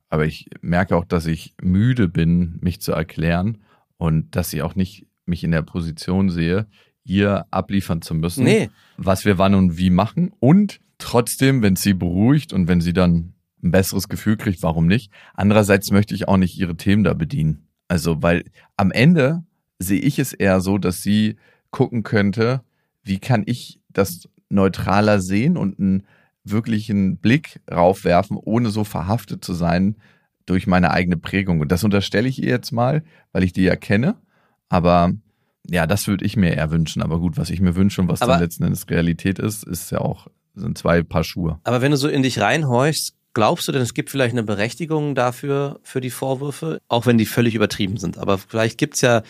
[0.10, 3.60] Aber ich merke auch, dass ich müde bin, mich zu erklären
[3.98, 6.68] und dass ich auch nicht mich in der Position sehe,
[7.04, 8.70] ihr abliefern zu müssen, Nee.
[9.06, 10.32] Was wir wann und wie machen.
[10.40, 13.34] Und trotzdem, wenn sie beruhigt und wenn sie dann
[13.64, 15.12] ein besseres Gefühl kriegt, warum nicht?
[15.34, 17.68] Andererseits möchte ich auch nicht ihre Themen da bedienen.
[17.88, 18.46] Also, weil
[18.78, 19.44] am Ende
[19.80, 21.36] sehe ich es eher so, dass sie
[21.72, 22.62] gucken könnte,
[23.04, 26.04] wie kann ich das neutraler sehen und einen
[26.44, 29.96] wirklichen Blick raufwerfen, ohne so verhaftet zu sein
[30.46, 31.60] durch meine eigene Prägung.
[31.62, 34.16] Und das unterstelle ich ihr jetzt mal, weil ich die ja kenne.
[34.70, 35.14] Aber
[35.70, 37.02] ja, das würde ich mir eher wünschen.
[37.02, 39.92] Aber gut, was ich mir wünsche und was Aber- dann letzten Endes Realität ist, ist
[39.92, 41.60] ja auch, sind zwei Paar Schuhe.
[41.64, 45.16] Aber wenn du so in dich reinhorchst, glaubst du denn, es gibt vielleicht eine Berechtigung
[45.16, 48.18] dafür, für die Vorwürfe, auch wenn die völlig übertrieben sind?
[48.18, 49.24] Aber vielleicht gibt's ja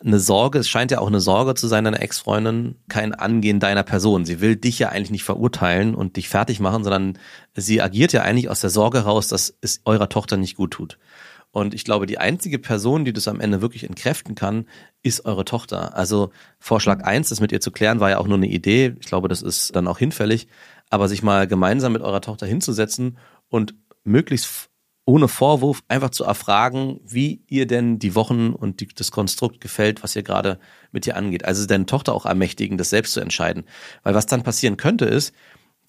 [0.00, 3.82] eine Sorge, es scheint ja auch eine Sorge zu sein, deiner Ex-Freundin, kein Angehen deiner
[3.82, 4.24] Person.
[4.24, 7.18] Sie will dich ja eigentlich nicht verurteilen und dich fertig machen, sondern
[7.56, 10.98] sie agiert ja eigentlich aus der Sorge heraus, dass es eurer Tochter nicht gut tut.
[11.50, 14.66] Und ich glaube, die einzige Person, die das am Ende wirklich entkräften kann,
[15.02, 15.96] ist eure Tochter.
[15.96, 18.94] Also Vorschlag eins, das mit ihr zu klären, war ja auch nur eine Idee.
[19.00, 20.48] Ich glaube, das ist dann auch hinfällig.
[20.90, 24.68] Aber sich mal gemeinsam mit eurer Tochter hinzusetzen und möglichst
[25.08, 30.02] ohne Vorwurf einfach zu erfragen, wie ihr denn die Wochen und die, das Konstrukt gefällt,
[30.02, 30.58] was ihr gerade
[30.92, 31.46] mit ihr angeht.
[31.46, 33.64] Also deine Tochter auch ermächtigen, das selbst zu entscheiden.
[34.02, 35.34] Weil was dann passieren könnte, ist,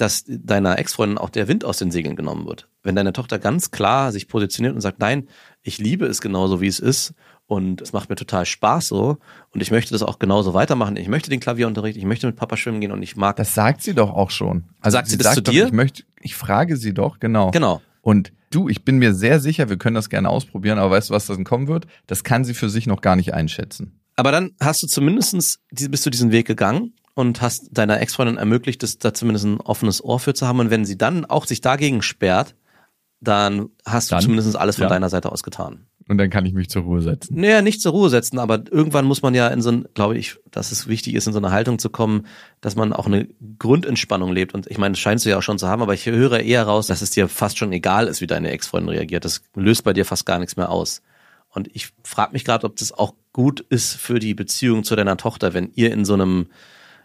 [0.02, 2.70] dass deiner Ex-Freundin auch der Wind aus den Segeln genommen wird.
[2.84, 5.28] Wenn deine Tochter ganz klar sich positioniert und sagt, nein,
[5.62, 7.14] ich liebe es genauso, wie es ist
[7.48, 9.18] und es macht mir total Spaß so
[9.52, 10.96] und ich möchte das auch genauso weitermachen.
[10.96, 13.82] Ich möchte den Klavierunterricht, ich möchte mit Papa schwimmen gehen und ich mag Das sagt
[13.82, 14.66] sie doch auch schon.
[14.82, 15.66] Also Sagt sie das zu doch, dir?
[15.66, 17.52] Ich möchte, ich frage sie doch, genau.
[17.52, 17.82] Genau.
[18.02, 21.14] Und du, ich bin mir sehr sicher, wir können das gerne ausprobieren, aber weißt du,
[21.14, 21.86] was dann kommen wird?
[22.08, 24.00] Das kann sie für sich noch gar nicht einschätzen.
[24.16, 28.38] Aber dann hast du zumindestens die- bist du diesen Weg gegangen und hast deiner Ex-Freundin
[28.38, 30.60] ermöglicht, dass da zumindest ein offenes Ohr für zu haben.
[30.60, 32.56] Und wenn sie dann auch sich dagegen sperrt,
[33.22, 34.20] dann hast Dann?
[34.20, 34.90] du zumindest alles von Ja.
[34.90, 35.86] deiner Seite aus getan.
[36.08, 37.40] Und dann kann ich mich zur Ruhe setzen.
[37.40, 40.38] Naja, nicht zur Ruhe setzen, aber irgendwann muss man ja in so ein, glaube ich,
[40.50, 42.26] dass es wichtig ist, in so eine Haltung zu kommen,
[42.62, 43.28] dass man auch eine
[43.60, 44.56] Grundentspannung lebt.
[44.56, 46.64] Und ich meine, das scheinst du ja auch schon zu haben, aber ich höre eher
[46.64, 49.24] raus, dass es dir fast schon egal ist, wie deine Ex-Freundin reagiert.
[49.26, 51.02] Das löst bei dir fast gar nichts mehr aus.
[51.50, 55.18] Und ich frage mich gerade, ob das auch gut ist für die Beziehung zu deiner
[55.18, 56.48] Tochter, wenn ihr in so einem,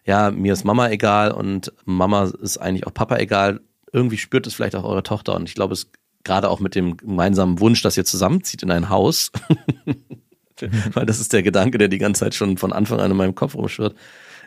[0.05, 3.61] ja, mir ist Mama egal und Mama ist eigentlich auch Papa egal.
[3.93, 5.35] Irgendwie spürt es vielleicht auch eure Tochter.
[5.35, 5.91] Und ich glaube, es
[6.25, 9.31] gerade auch mit dem gemeinsamen Wunsch, dass ihr zusammenzieht in ein Haus,
[10.93, 13.35] weil das ist der Gedanke, der die ganze Zeit schon von Anfang an in meinem
[13.35, 13.95] Kopf rumschwirrt,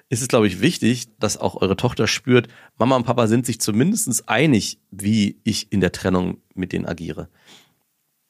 [0.10, 3.60] ist es, glaube ich, wichtig, dass auch eure Tochter spürt, Mama und Papa sind sich
[3.60, 7.30] zumindest einig, wie ich in der Trennung mit denen agiere.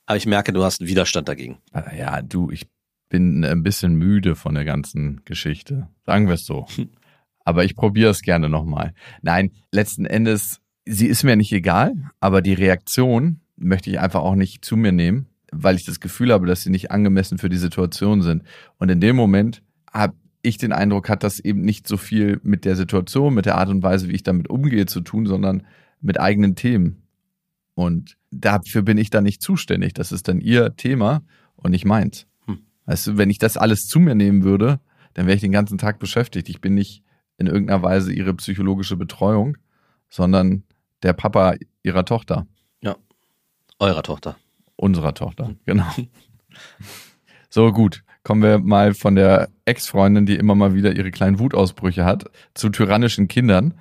[0.06, 1.60] Aber ich merke, du hast einen Widerstand dagegen.
[1.98, 2.68] Ja, du, ich
[3.10, 5.88] bin ein bisschen müde von der ganzen Geschichte.
[6.06, 6.66] Sagen wir es so.
[7.48, 8.94] Aber ich probiere es gerne nochmal.
[9.22, 14.36] Nein, letzten Endes, sie ist mir nicht egal, aber die Reaktion möchte ich einfach auch
[14.36, 17.56] nicht zu mir nehmen, weil ich das Gefühl habe, dass sie nicht angemessen für die
[17.56, 18.44] Situation sind.
[18.80, 22.66] Und in dem Moment habe ich den Eindruck, hat das eben nicht so viel mit
[22.66, 25.66] der Situation, mit der Art und Weise, wie ich damit umgehe, zu tun, sondern
[26.02, 27.04] mit eigenen Themen.
[27.76, 29.94] Und dafür bin ich dann nicht zuständig.
[29.94, 31.24] Das ist dann ihr Thema
[31.56, 32.28] und nicht meins.
[32.46, 32.60] Hm.
[32.88, 34.82] Weißt du, wenn ich das alles zu mir nehmen würde,
[35.14, 36.50] dann wäre ich den ganzen Tag beschäftigt.
[36.50, 37.04] Ich bin nicht
[37.38, 39.58] in irgendeiner Weise ihre psychologische Betreuung,
[40.10, 40.63] sondern
[41.04, 42.47] der Papa ihrer Tochter,
[43.80, 44.38] Eurer Tochter.
[44.76, 45.86] unserer Tochter, genau.
[47.50, 52.04] So gut, kommen wir mal von der Ex-Freundin, die immer mal wieder ihre kleinen Wutausbrüche
[52.04, 53.76] hat, zu tyrannischen Kindern.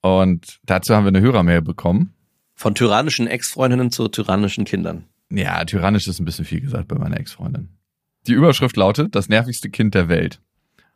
[0.00, 2.14] Und dazu haben wir eine Hörermail bekommen.
[2.54, 5.04] Von tyrannischen Ex-Freundinnen zu tyrannischen Kindern.
[5.30, 7.68] Ja, tyrannisch ist ein bisschen viel gesagt bei meiner Ex-Freundin.
[8.26, 10.40] Die Überschrift lautet, das nervigste Kind der Welt.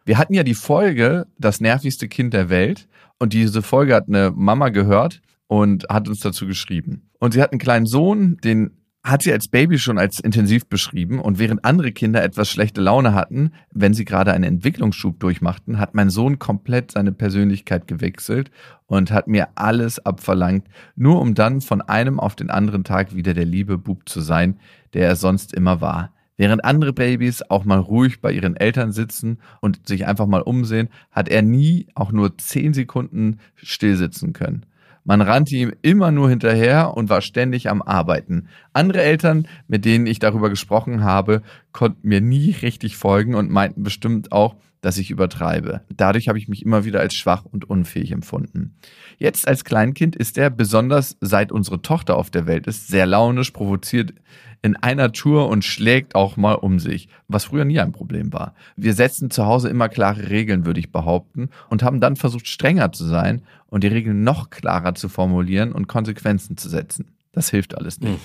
[0.07, 2.89] Wir hatten ja die Folge, das nervigste Kind der Welt.
[3.19, 7.11] Und diese Folge hat eine Mama gehört und hat uns dazu geschrieben.
[7.19, 8.71] Und sie hat einen kleinen Sohn, den
[9.03, 11.19] hat sie als Baby schon als intensiv beschrieben.
[11.19, 15.95] Und während andere Kinder etwas schlechte Laune hatten, wenn sie gerade einen Entwicklungsschub durchmachten, hat
[15.95, 18.53] mein Sohn komplett seine Persönlichkeit gewechselt
[18.87, 23.35] und hat mir alles abverlangt, nur um dann von einem auf den anderen Tag wieder
[23.35, 24.61] der liebe Bub zu sein,
[24.93, 26.13] der er sonst immer war.
[26.37, 30.89] Während andere Babys auch mal ruhig bei ihren Eltern sitzen und sich einfach mal umsehen,
[31.11, 34.67] hat er nie auch nur zehn Sekunden stillsitzen können.
[35.05, 38.49] Man rannte ihm immer nur hinterher und war ständig am Arbeiten.
[38.73, 41.43] Andere Eltern, mit denen ich darüber gesprochen habe,
[41.77, 45.83] konnten mir nie richtig folgen und meinten bestimmt auch, dass ich übertreibe.
[45.95, 48.77] Dadurch habe ich mich immer wieder als schwach und unfähig empfunden.
[49.19, 53.51] Jetzt als Kleinkind ist er, besonders seit unsere Tochter auf der Welt ist, sehr launisch,
[53.51, 54.15] provoziert
[54.63, 58.55] in einer Tour und schlägt auch mal um sich, was früher nie ein Problem war.
[58.77, 62.91] Wir setzen zu Hause immer klare Regeln, würde ich behaupten, und haben dann versucht, strenger
[62.91, 67.16] zu sein und die Regeln noch klarer zu formulieren und Konsequenzen zu setzen.
[67.37, 68.19] Das hilft alles nicht.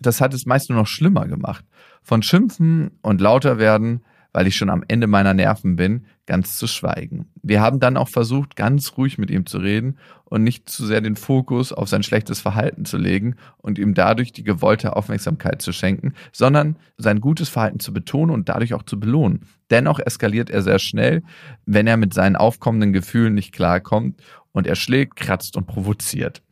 [0.00, 1.64] Das hat es meist nur noch schlimmer gemacht.
[2.02, 4.02] Von Schimpfen und lauter werden
[4.36, 7.24] weil ich schon am Ende meiner Nerven bin, ganz zu schweigen.
[7.42, 11.00] Wir haben dann auch versucht, ganz ruhig mit ihm zu reden und nicht zu sehr
[11.00, 15.72] den Fokus auf sein schlechtes Verhalten zu legen und ihm dadurch die gewollte Aufmerksamkeit zu
[15.72, 19.46] schenken, sondern sein gutes Verhalten zu betonen und dadurch auch zu belohnen.
[19.70, 21.22] Dennoch eskaliert er sehr schnell,
[21.64, 24.20] wenn er mit seinen aufkommenden Gefühlen nicht klarkommt
[24.52, 26.42] und er schlägt, kratzt und provoziert.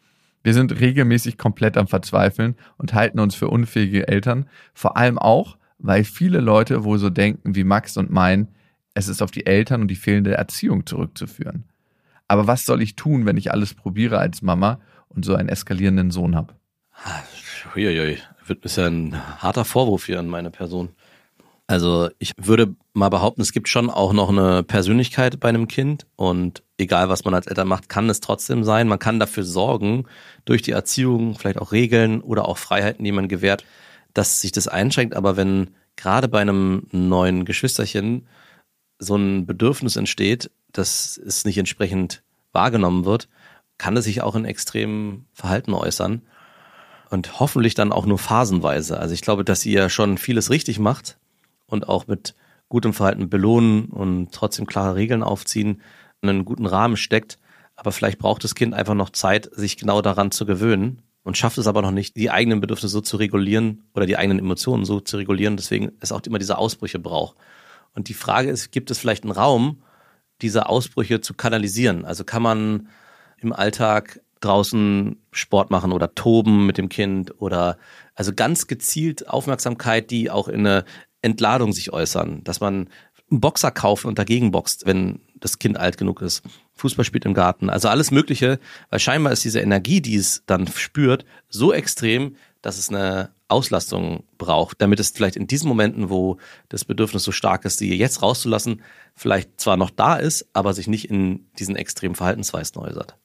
[0.44, 5.56] Wir sind regelmäßig komplett am Verzweifeln und halten uns für unfähige Eltern, vor allem auch,
[5.78, 8.48] weil viele Leute wohl so denken wie Max und mein,
[8.92, 11.64] es ist auf die Eltern und die fehlende Erziehung zurückzuführen.
[12.28, 16.10] Aber was soll ich tun, wenn ich alles probiere als Mama und so einen eskalierenden
[16.10, 16.54] Sohn habe?
[17.74, 18.18] Uiuiui,
[18.62, 20.90] ist ja ein harter Vorwurf hier an meine Person.
[21.66, 26.06] Also ich würde mal behaupten, es gibt schon auch noch eine Persönlichkeit bei einem Kind
[26.14, 28.86] und egal was man als Eltern macht, kann es trotzdem sein.
[28.86, 30.04] Man kann dafür sorgen,
[30.44, 33.64] durch die Erziehung, vielleicht auch Regeln oder auch Freiheiten, die man gewährt,
[34.12, 35.14] dass sich das einschränkt.
[35.14, 38.26] Aber wenn gerade bei einem neuen Geschwisterchen
[38.98, 42.22] so ein Bedürfnis entsteht, dass es nicht entsprechend
[42.52, 43.28] wahrgenommen wird,
[43.78, 46.22] kann es sich auch in extremen Verhalten äußern.
[47.10, 48.98] Und hoffentlich dann auch nur phasenweise.
[48.98, 51.16] Also ich glaube, dass ihr schon vieles richtig macht
[51.74, 52.34] und auch mit
[52.68, 55.82] gutem Verhalten belohnen und trotzdem klare Regeln aufziehen,
[56.22, 57.38] einen guten Rahmen steckt.
[57.76, 61.58] Aber vielleicht braucht das Kind einfach noch Zeit, sich genau daran zu gewöhnen und schafft
[61.58, 65.00] es aber noch nicht, die eigenen Bedürfnisse so zu regulieren oder die eigenen Emotionen so
[65.00, 65.56] zu regulieren.
[65.56, 67.36] Deswegen es auch immer diese Ausbrüche braucht.
[67.94, 69.82] Und die Frage ist, gibt es vielleicht einen Raum,
[70.42, 72.04] diese Ausbrüche zu kanalisieren?
[72.04, 72.88] Also kann man
[73.38, 77.78] im Alltag draußen Sport machen oder toben mit dem Kind oder
[78.14, 80.84] also ganz gezielt Aufmerksamkeit, die auch in eine
[81.24, 82.88] Entladung sich äußern, dass man
[83.30, 86.42] einen Boxer kauft und dagegen boxt, wenn das Kind alt genug ist.
[86.74, 88.58] Fußball spielt im Garten, also alles Mögliche,
[88.90, 94.24] weil scheinbar ist diese Energie, die es dann spürt, so extrem, dass es eine Auslastung
[94.38, 98.22] braucht, damit es vielleicht in diesen Momenten, wo das Bedürfnis so stark ist, sie jetzt
[98.22, 98.82] rauszulassen,
[99.14, 103.16] vielleicht zwar noch da ist, aber sich nicht in diesen extremen Verhaltensweisen äußert.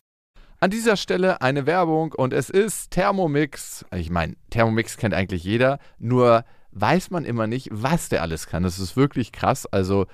[0.59, 3.85] An dieser Stelle eine Werbung und es ist Thermomix.
[3.95, 8.63] Ich meine, Thermomix kennt eigentlich jeder, nur weiß man immer nicht, was der alles kann.
[8.63, 9.65] Das ist wirklich krass.
[9.65, 10.07] Also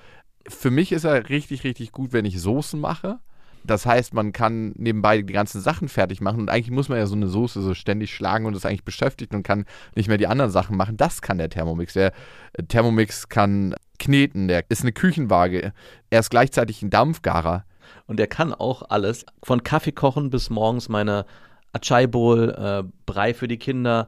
[0.47, 3.19] für mich ist er richtig, richtig gut, wenn ich Soßen mache.
[3.63, 7.07] Das heißt, man kann nebenbei die ganzen Sachen fertig machen und eigentlich muss man ja
[7.07, 9.65] so eine Soße so ständig schlagen und ist eigentlich beschäftigt und kann
[9.95, 10.97] nicht mehr die anderen Sachen machen.
[10.97, 11.93] Das kann der Thermomix.
[11.93, 12.13] Der
[12.67, 15.73] Thermomix kann kneten, der ist eine Küchenwaage.
[16.11, 17.65] Er ist gleichzeitig ein Dampfgarer.
[18.05, 21.25] Und er kann auch alles, von Kaffee kochen bis morgens meine
[21.73, 24.07] Achai Bowl, äh, Brei für die Kinder,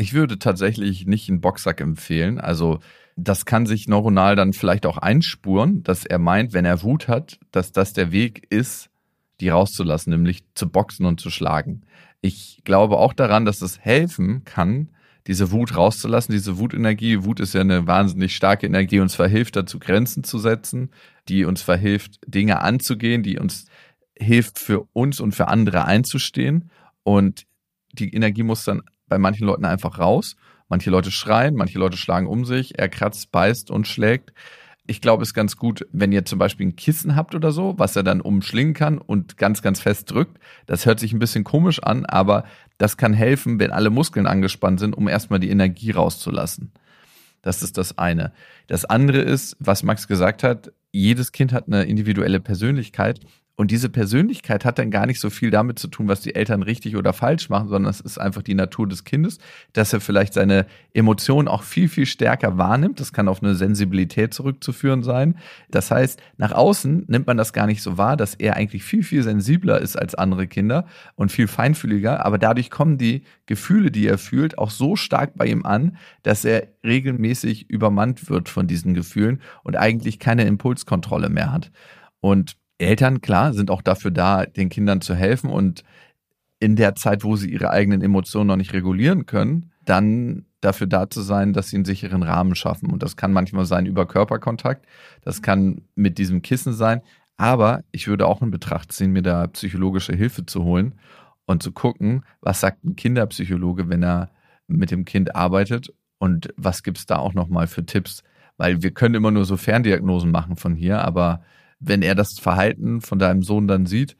[0.00, 2.40] Ich würde tatsächlich nicht einen Boxsack empfehlen.
[2.40, 2.78] Also
[3.16, 7.38] das kann sich neuronal dann vielleicht auch einspuren, dass er meint, wenn er Wut hat,
[7.50, 8.88] dass das der Weg ist,
[9.40, 11.82] die rauszulassen, nämlich zu boxen und zu schlagen.
[12.22, 14.88] Ich glaube auch daran, dass es helfen kann,
[15.26, 17.24] diese Wut rauszulassen, diese Wutenergie.
[17.24, 20.92] Wut ist ja eine wahnsinnig starke Energie, die uns verhilft, dazu Grenzen zu setzen,
[21.28, 23.66] die uns verhilft, Dinge anzugehen, die uns
[24.18, 26.70] hilft, für uns und für andere einzustehen.
[27.02, 27.44] Und
[27.92, 28.80] die Energie muss dann
[29.10, 30.36] bei manchen Leuten einfach raus.
[30.68, 34.32] Manche Leute schreien, manche Leute schlagen um sich, er kratzt, beißt und schlägt.
[34.86, 37.74] Ich glaube, es ist ganz gut, wenn ihr zum Beispiel ein Kissen habt oder so,
[37.76, 40.38] was er dann umschlingen kann und ganz, ganz fest drückt.
[40.66, 42.44] Das hört sich ein bisschen komisch an, aber
[42.78, 46.72] das kann helfen, wenn alle Muskeln angespannt sind, um erstmal die Energie rauszulassen.
[47.42, 48.32] Das ist das eine.
[48.68, 53.20] Das andere ist, was Max gesagt hat, jedes Kind hat eine individuelle Persönlichkeit
[53.60, 56.62] und diese Persönlichkeit hat dann gar nicht so viel damit zu tun, was die Eltern
[56.62, 59.36] richtig oder falsch machen, sondern es ist einfach die Natur des Kindes,
[59.74, 63.00] dass er vielleicht seine Emotionen auch viel, viel stärker wahrnimmt.
[63.00, 65.36] Das kann auf eine Sensibilität zurückzuführen sein.
[65.70, 69.02] Das heißt, nach außen nimmt man das gar nicht so wahr, dass er eigentlich viel,
[69.02, 72.24] viel sensibler ist als andere Kinder und viel feinfühliger.
[72.24, 76.46] Aber dadurch kommen die Gefühle, die er fühlt, auch so stark bei ihm an, dass
[76.46, 81.70] er regelmäßig übermannt wird von diesen Gefühlen und eigentlich keine Impulskontrolle mehr hat.
[82.20, 85.84] Und Eltern, klar, sind auch dafür da, den Kindern zu helfen und
[86.58, 91.08] in der Zeit, wo sie ihre eigenen Emotionen noch nicht regulieren können, dann dafür da
[91.08, 92.90] zu sein, dass sie einen sicheren Rahmen schaffen.
[92.90, 94.86] Und das kann manchmal sein über Körperkontakt,
[95.22, 97.00] das kann mit diesem Kissen sein.
[97.36, 100.94] Aber ich würde auch in Betracht ziehen, mir da psychologische Hilfe zu holen
[101.46, 104.30] und zu gucken, was sagt ein Kinderpsychologe, wenn er
[104.66, 108.22] mit dem Kind arbeitet und was gibt es da auch nochmal für Tipps.
[108.58, 111.42] Weil wir können immer nur so Ferndiagnosen machen von hier, aber
[111.80, 114.16] wenn er das Verhalten von deinem Sohn dann sieht,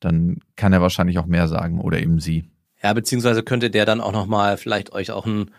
[0.00, 2.50] dann kann er wahrscheinlich auch mehr sagen oder eben sie.
[2.82, 5.50] Ja, beziehungsweise könnte der dann auch nochmal vielleicht euch auch ein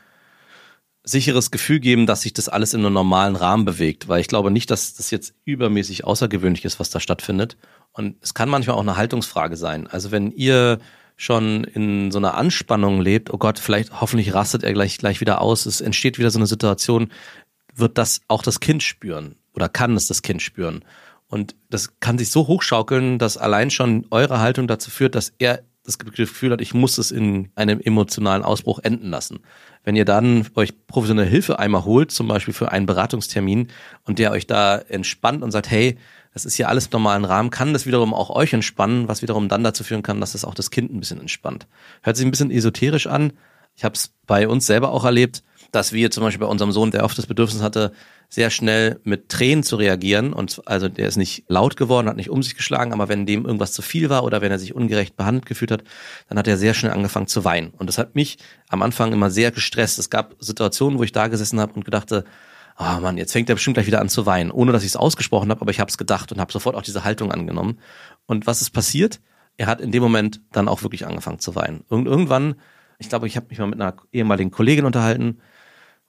[1.03, 4.51] sicheres Gefühl geben, dass sich das alles in einem normalen Rahmen bewegt, weil ich glaube
[4.51, 7.57] nicht, dass das jetzt übermäßig außergewöhnlich ist, was da stattfindet.
[7.91, 9.87] Und es kann manchmal auch eine Haltungsfrage sein.
[9.87, 10.79] Also wenn ihr
[11.15, 15.41] schon in so einer Anspannung lebt, oh Gott, vielleicht hoffentlich rastet er gleich gleich wieder
[15.41, 17.11] aus, es entsteht wieder so eine Situation,
[17.75, 20.83] wird das auch das Kind spüren oder kann es das Kind spüren.
[21.33, 25.63] Und das kann sich so hochschaukeln, dass allein schon eure Haltung dazu führt, dass er
[25.83, 29.39] das Gefühl hat, ich muss es in einem emotionalen Ausbruch enden lassen.
[29.83, 33.69] Wenn ihr dann euch professionelle Hilfe einmal holt, zum Beispiel für einen Beratungstermin,
[34.03, 35.97] und der euch da entspannt und sagt, hey,
[36.35, 39.49] das ist hier alles im normalen Rahmen, kann das wiederum auch euch entspannen, was wiederum
[39.49, 41.65] dann dazu führen kann, dass das auch das Kind ein bisschen entspannt.
[42.03, 43.33] Hört sich ein bisschen esoterisch an.
[43.75, 45.41] Ich habe es bei uns selber auch erlebt,
[45.73, 47.93] dass wir zum Beispiel bei unserem Sohn, der oft das Bedürfnis hatte,
[48.29, 50.31] sehr schnell mit Tränen zu reagieren.
[50.31, 53.43] Und also der ist nicht laut geworden, hat nicht um sich geschlagen, aber wenn dem
[53.43, 55.83] irgendwas zu viel war oder wenn er sich ungerecht behandelt gefühlt hat,
[56.29, 57.71] dann hat er sehr schnell angefangen zu weinen.
[57.71, 58.37] Und das hat mich
[58.69, 59.97] am Anfang immer sehr gestresst.
[59.97, 62.23] Es gab Situationen, wo ich da gesessen habe und gedachte,
[62.77, 64.95] oh Mann, jetzt fängt er bestimmt gleich wieder an zu weinen, ohne dass ich es
[64.95, 67.79] ausgesprochen habe, aber ich habe es gedacht und habe sofort auch diese Haltung angenommen.
[68.27, 69.21] Und was ist passiert?
[69.57, 71.83] Er hat in dem Moment dann auch wirklich angefangen zu weinen.
[71.89, 72.55] irgendwann,
[72.99, 75.39] ich glaube, ich habe mich mal mit einer ehemaligen Kollegin unterhalten,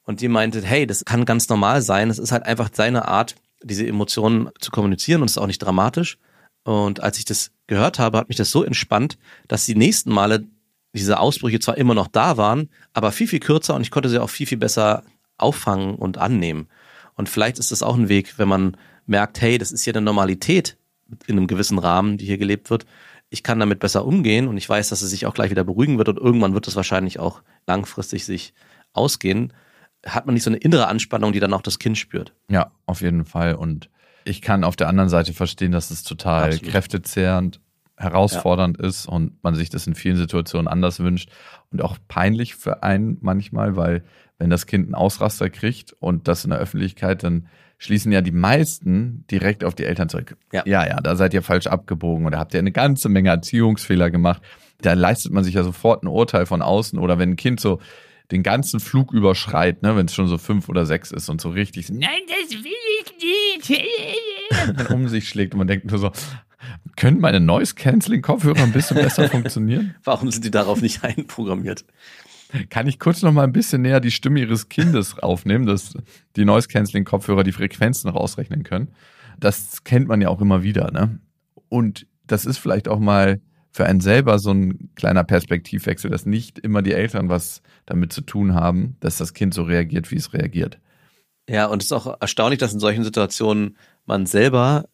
[0.04, 2.10] und die meinte, hey, das kann ganz normal sein.
[2.10, 5.62] Es ist halt einfach seine Art, diese Emotionen zu kommunizieren und es ist auch nicht
[5.62, 6.18] dramatisch.
[6.64, 10.44] Und als ich das gehört habe, hat mich das so entspannt, dass die nächsten Male
[10.94, 14.20] diese Ausbrüche zwar immer noch da waren, aber viel, viel kürzer und ich konnte sie
[14.20, 15.02] auch viel, viel besser
[15.38, 16.68] auffangen und annehmen.
[17.16, 20.02] Und vielleicht ist das auch ein Weg, wenn man merkt, hey, das ist hier eine
[20.02, 20.76] Normalität
[21.26, 22.86] in einem gewissen Rahmen, die hier gelebt wird.
[23.28, 25.98] Ich kann damit besser umgehen und ich weiß, dass es sich auch gleich wieder beruhigen
[25.98, 28.54] wird und irgendwann wird es wahrscheinlich auch langfristig sich
[28.92, 29.52] ausgehen
[30.06, 32.34] hat man nicht so eine innere Anspannung, die dann auch das Kind spürt.
[32.48, 33.54] Ja, auf jeden Fall.
[33.54, 33.90] Und
[34.24, 36.70] ich kann auf der anderen Seite verstehen, dass es total Absolut.
[36.70, 37.60] kräftezehrend,
[37.96, 38.88] herausfordernd ja.
[38.88, 41.30] ist und man sich das in vielen Situationen anders wünscht
[41.70, 44.02] und auch peinlich für einen manchmal, weil
[44.38, 47.46] wenn das Kind einen Ausraster kriegt und das in der Öffentlichkeit, dann
[47.78, 50.36] schließen ja die meisten direkt auf die Eltern zurück.
[50.52, 54.10] Ja, ja, ja da seid ihr falsch abgebogen oder habt ihr eine ganze Menge Erziehungsfehler
[54.10, 54.42] gemacht.
[54.80, 57.80] Da leistet man sich ja sofort ein Urteil von außen oder wenn ein Kind so
[58.30, 61.50] den ganzen Flug überschreit, ne, wenn es schon so fünf oder sechs ist und so
[61.50, 66.10] richtig, nein, das will ich nicht, um sich schlägt und man denkt nur so,
[66.96, 69.94] können meine Noise-Canceling-Kopfhörer ein bisschen besser funktionieren?
[70.04, 71.84] Warum sind die darauf nicht einprogrammiert?
[72.70, 75.94] Kann ich kurz noch mal ein bisschen näher die Stimme ihres Kindes aufnehmen, dass
[76.36, 78.88] die Noise-Canceling-Kopfhörer die Frequenzen rausrechnen können?
[79.38, 81.18] Das kennt man ja auch immer wieder, ne?
[81.68, 83.40] Und das ist vielleicht auch mal
[83.74, 88.20] für einen selber so ein kleiner Perspektivwechsel, dass nicht immer die Eltern was damit zu
[88.20, 90.78] tun haben, dass das Kind so reagiert, wie es reagiert.
[91.48, 94.84] Ja, und es ist auch erstaunlich, dass in solchen Situationen man selber,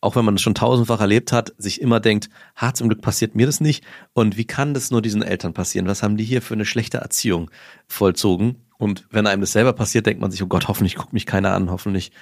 [0.00, 3.34] auch wenn man es schon tausendfach erlebt hat, sich immer denkt, ha, zum Glück passiert
[3.34, 3.84] mir das nicht.
[4.12, 5.88] Und wie kann das nur diesen Eltern passieren?
[5.88, 7.50] Was haben die hier für eine schlechte Erziehung
[7.88, 8.62] vollzogen?
[8.78, 11.54] Und wenn einem das selber passiert, denkt man sich, oh Gott, hoffentlich guckt mich keiner
[11.54, 12.12] an, hoffentlich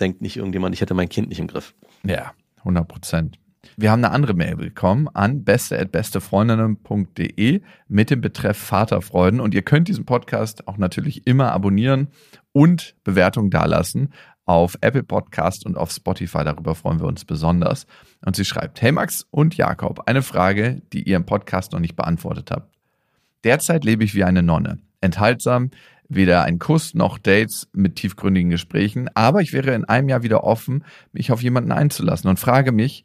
[0.00, 1.74] denkt nicht irgendjemand, ich hätte mein Kind nicht im Griff.
[2.02, 3.38] Ja, 100 Prozent.
[3.76, 9.88] Wir haben eine andere Mail bekommen an beste.bestefreundinnen.de mit dem Betreff Vaterfreuden und ihr könnt
[9.88, 12.08] diesen Podcast auch natürlich immer abonnieren
[12.52, 14.12] und Bewertungen dalassen
[14.46, 16.44] auf Apple Podcast und auf Spotify.
[16.44, 17.86] Darüber freuen wir uns besonders.
[18.24, 21.96] Und sie schreibt, hey Max und Jakob, eine Frage, die ihr im Podcast noch nicht
[21.96, 22.72] beantwortet habt.
[23.44, 24.78] Derzeit lebe ich wie eine Nonne.
[25.00, 25.70] Enthaltsam,
[26.08, 30.44] weder ein Kuss noch Dates mit tiefgründigen Gesprächen, aber ich wäre in einem Jahr wieder
[30.44, 33.04] offen, mich auf jemanden einzulassen und frage mich,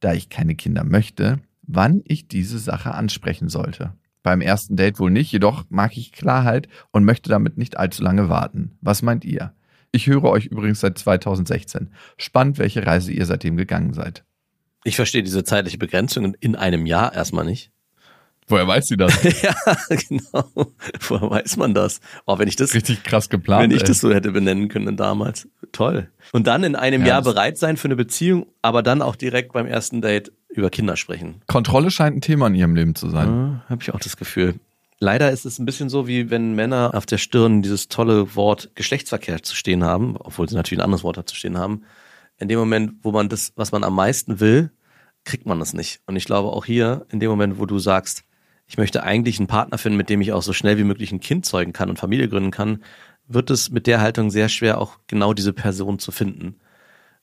[0.00, 3.94] da ich keine Kinder möchte, wann ich diese Sache ansprechen sollte.
[4.22, 8.28] beim ersten Date wohl nicht, jedoch mag ich Klarheit und möchte damit nicht allzu lange
[8.28, 8.76] warten.
[8.82, 9.54] Was meint ihr?
[9.92, 11.90] Ich höre euch übrigens seit 2016.
[12.18, 14.24] Spannend, welche Reise ihr seitdem gegangen seid.
[14.84, 17.72] Ich verstehe diese zeitliche Begrenzung in einem Jahr erstmal nicht.
[18.50, 19.22] Woher weiß sie das?
[19.42, 19.54] ja,
[20.08, 20.50] genau.
[21.08, 22.00] Woher weiß man das?
[22.26, 23.62] Oh, wenn ich das, Richtig krass geplant.
[23.62, 23.86] wenn ich ey.
[23.86, 25.48] das so hätte benennen können damals.
[25.72, 26.08] Toll.
[26.32, 29.52] Und dann in einem Ja, Jahr bereit sein für eine Beziehung, aber dann auch direkt
[29.52, 31.42] beim ersten Date über Kinder sprechen.
[31.46, 33.28] Kontrolle scheint ein Thema in ihrem Leben zu sein.
[33.28, 34.56] Ja, Habe ich auch das Gefühl.
[34.98, 38.70] Leider ist es ein bisschen so, wie wenn Männer auf der Stirn dieses tolle Wort
[38.74, 41.84] Geschlechtsverkehr zu stehen haben, obwohl sie natürlich ein anderes Wort dazu stehen haben.
[42.38, 44.70] In dem Moment, wo man das, was man am meisten will,
[45.24, 46.00] kriegt man das nicht.
[46.06, 48.24] Und ich glaube auch hier, in dem Moment, wo du sagst,
[48.70, 51.18] ich möchte eigentlich einen Partner finden, mit dem ich auch so schnell wie möglich ein
[51.18, 52.84] Kind zeugen kann und Familie gründen kann,
[53.26, 56.60] wird es mit der Haltung sehr schwer, auch genau diese Person zu finden.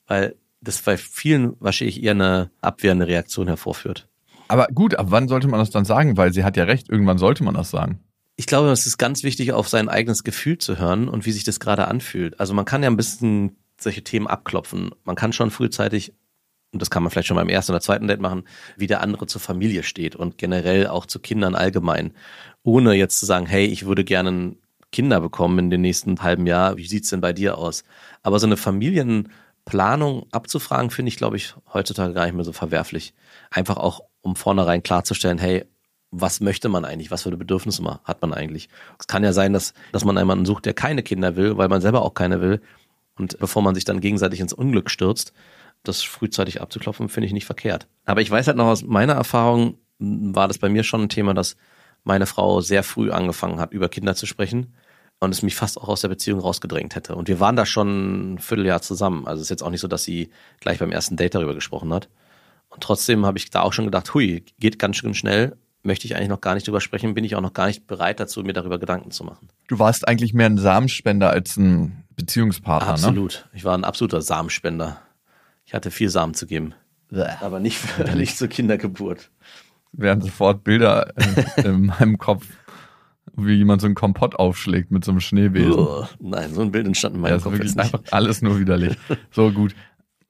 [0.08, 4.10] Weil das bei vielen wahrscheinlich eher eine abwehrende Reaktion hervorführt.
[4.50, 6.18] Aber gut, ab wann sollte man das dann sagen?
[6.18, 8.02] Weil sie hat ja recht, irgendwann sollte man das sagen.
[8.36, 11.46] Ich glaube, es ist ganz wichtig, auf sein eigenes Gefühl zu hören und wie sich
[11.46, 12.42] das gerade anfühlt.
[12.42, 14.90] Also man kann ja ein bisschen solche Themen abklopfen.
[15.06, 16.14] Man kann schon frühzeitig,
[16.78, 18.44] und das kann man vielleicht schon beim ersten oder zweiten Date machen,
[18.76, 22.14] wie der andere zur Familie steht und generell auch zu Kindern allgemein.
[22.62, 24.56] Ohne jetzt zu sagen, hey, ich würde gerne
[24.92, 26.78] Kinder bekommen in den nächsten halben Jahr.
[26.78, 27.84] Wie sieht's denn bei dir aus?
[28.22, 33.16] Aber so eine Familienplanung abzufragen, finde ich, glaube ich, heutzutage gar nicht mehr so verwerflich.
[33.50, 35.66] Einfach auch, um vornherein klarzustellen, hey,
[36.12, 37.10] was möchte man eigentlich?
[37.10, 38.70] Was für Bedürfnisse hat man eigentlich?
[39.00, 41.82] Es kann ja sein, dass, dass man jemanden sucht, der keine Kinder will, weil man
[41.82, 42.62] selber auch keine will.
[43.18, 45.34] Und bevor man sich dann gegenseitig ins Unglück stürzt,
[45.84, 47.88] das frühzeitig abzuklopfen, finde ich nicht verkehrt.
[48.06, 51.34] Aber ich weiß halt noch aus meiner Erfahrung, war das bei mir schon ein Thema,
[51.34, 51.56] dass
[52.04, 54.74] meine Frau sehr früh angefangen hat, über Kinder zu sprechen
[55.20, 57.16] und es mich fast auch aus der Beziehung rausgedrängt hätte.
[57.16, 59.28] Und wir waren da schon ein Vierteljahr zusammen.
[59.28, 61.94] Also es ist jetzt auch nicht so, dass sie gleich beim ersten Date darüber gesprochen
[61.94, 62.10] hat.
[62.70, 66.16] Und trotzdem habe ich da auch schon gedacht, hui, geht ganz schön schnell, möchte ich
[66.16, 68.54] eigentlich noch gar nicht drüber sprechen, bin ich auch noch gar nicht bereit dazu, mir
[68.54, 69.48] darüber Gedanken zu machen.
[69.68, 73.48] Du warst eigentlich mehr ein Samenspender als ein Beziehungspartner, Absolut.
[73.54, 75.02] Ich war ein absoluter Samenspender.
[75.68, 76.74] Ich hatte viel Samen zu geben.
[77.42, 79.30] Aber nicht, für, nicht zur Kindergeburt.
[79.92, 82.48] Wären sofort Bilder in, in meinem Kopf,
[83.36, 85.86] wie jemand so einen Kompott aufschlägt mit so einem Schneebesen.
[86.20, 87.94] Nein, so ein Bild entstand in Ja, meinem ist Kopf wirklich jetzt nicht.
[87.94, 88.98] einfach alles nur widerlich.
[89.32, 89.76] So gut.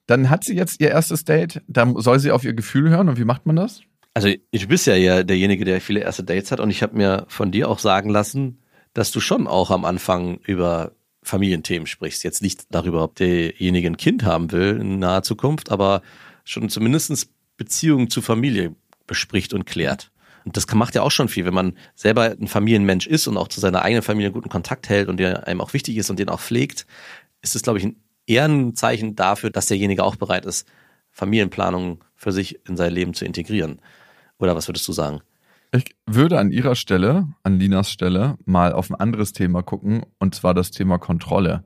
[0.08, 1.62] Dann hat sie jetzt ihr erstes Date.
[1.68, 3.08] Da soll sie auf ihr Gefühl hören.
[3.10, 3.82] Und wie macht man das?
[4.14, 7.26] Also du bist ja ja derjenige, der viele erste Dates hat und ich habe mir
[7.28, 8.58] von dir auch sagen lassen,
[8.94, 10.94] dass du schon auch am Anfang über
[11.28, 12.24] Familienthemen sprichst.
[12.24, 16.02] Jetzt nicht darüber, ob derjenige ein Kind haben will in naher Zukunft, aber
[16.44, 18.76] schon zumindestens Beziehungen zu Familie
[19.06, 20.12] bespricht und klärt.
[20.46, 23.50] Und das macht ja auch schon viel, wenn man selber ein Familienmensch ist und auch
[23.50, 26.30] zu seiner eigenen Familie guten Kontakt hält und der einem auch wichtig ist und den
[26.30, 26.88] auch pflegt,
[27.42, 27.98] ist es, glaube ich, ein
[28.28, 30.68] Ehrenzeichen dafür, dass derjenige auch bereit ist,
[31.12, 33.82] Familienplanung für sich in sein Leben zu integrieren.
[34.40, 35.22] Oder was würdest du sagen?
[35.74, 40.34] Ich würde an ihrer Stelle, an Linas Stelle, mal auf ein anderes Thema gucken, und
[40.34, 41.66] zwar das Thema Kontrolle.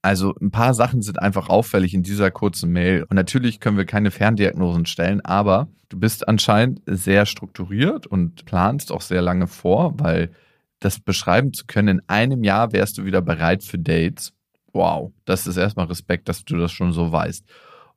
[0.00, 3.02] Also ein paar Sachen sind einfach auffällig in dieser kurzen Mail.
[3.02, 8.92] Und natürlich können wir keine Ferndiagnosen stellen, aber du bist anscheinend sehr strukturiert und planst
[8.92, 10.30] auch sehr lange vor, weil
[10.78, 14.32] das beschreiben zu können, in einem Jahr wärst du wieder bereit für Dates.
[14.72, 17.44] Wow, das ist erstmal Respekt, dass du das schon so weißt.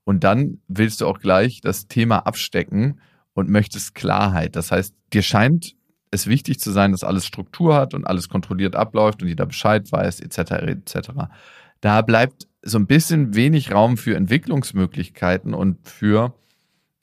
[0.03, 2.99] Und dann willst du auch gleich das Thema abstecken
[3.33, 4.55] und möchtest Klarheit.
[4.55, 5.75] Das heißt, dir scheint
[6.11, 9.89] es wichtig zu sein, dass alles Struktur hat und alles kontrolliert abläuft und jeder Bescheid
[9.91, 10.51] weiß, etc.
[10.51, 11.09] etc.
[11.79, 16.33] Da bleibt so ein bisschen wenig Raum für Entwicklungsmöglichkeiten und für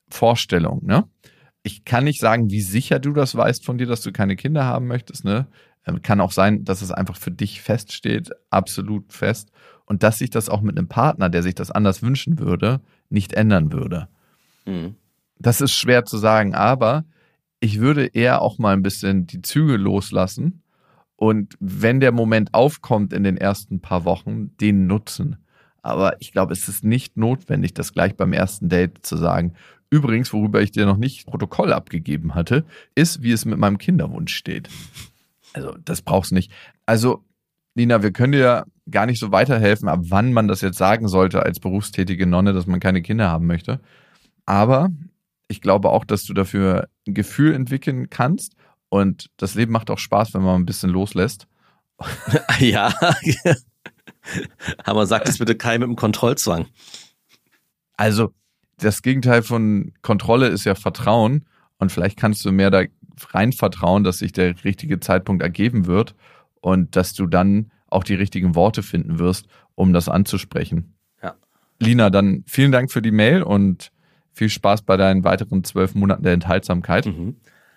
[0.09, 0.87] Vorstellungen.
[0.87, 1.05] Ne?
[1.63, 4.65] Ich kann nicht sagen, wie sicher du das weißt von dir, dass du keine Kinder
[4.65, 5.25] haben möchtest.
[5.25, 5.47] Ne?
[5.87, 9.51] Ähm, Kann auch sein, dass es einfach für dich feststeht, absolut fest.
[9.85, 13.33] Und dass sich das auch mit einem Partner, der sich das anders wünschen würde, nicht
[13.33, 14.09] ändern würde.
[14.67, 14.97] Mhm.
[15.39, 17.05] Das ist schwer zu sagen, aber
[17.61, 20.63] ich würde eher auch mal ein bisschen die Züge loslassen
[21.17, 25.37] und wenn der Moment aufkommt in den ersten paar Wochen, den nutzen.
[25.83, 29.55] Aber ich glaube, es ist nicht notwendig, das gleich beim ersten Date zu sagen.
[29.91, 32.65] Übrigens, worüber ich dir noch nicht Protokoll abgegeben hatte,
[32.95, 34.69] ist, wie es mit meinem Kinderwunsch steht.
[35.55, 36.53] Also, das brauchst du nicht.
[36.87, 37.25] Also,
[37.75, 41.43] Nina, wir können dir gar nicht so weiterhelfen, ab wann man das jetzt sagen sollte
[41.43, 43.81] als berufstätige Nonne, dass man keine Kinder haben möchte.
[44.47, 44.91] Aber
[45.49, 48.55] ich glaube auch, dass du dafür ein Gefühl entwickeln kannst.
[48.91, 51.49] Und das Leben macht auch Spaß, wenn man ein bisschen loslässt.
[52.61, 52.93] Ja.
[54.85, 56.67] Aber sag das bitte keinem mit dem Kontrollzwang.
[57.97, 58.35] Also,
[58.79, 61.47] das Gegenteil von Kontrolle ist ja Vertrauen.
[61.79, 62.83] Und vielleicht kannst du mehr da
[63.31, 66.15] rein vertrauen, dass sich der richtige Zeitpunkt ergeben wird
[66.61, 70.95] und dass du dann auch die richtigen Worte finden wirst, um das anzusprechen.
[71.23, 71.35] Ja.
[71.79, 73.93] Lina, dann vielen Dank für die Mail und
[74.39, 77.07] viel Spaß bei deinen weiteren zwölf Monaten der Enthaltsamkeit.
[77.07, 77.37] Mhm.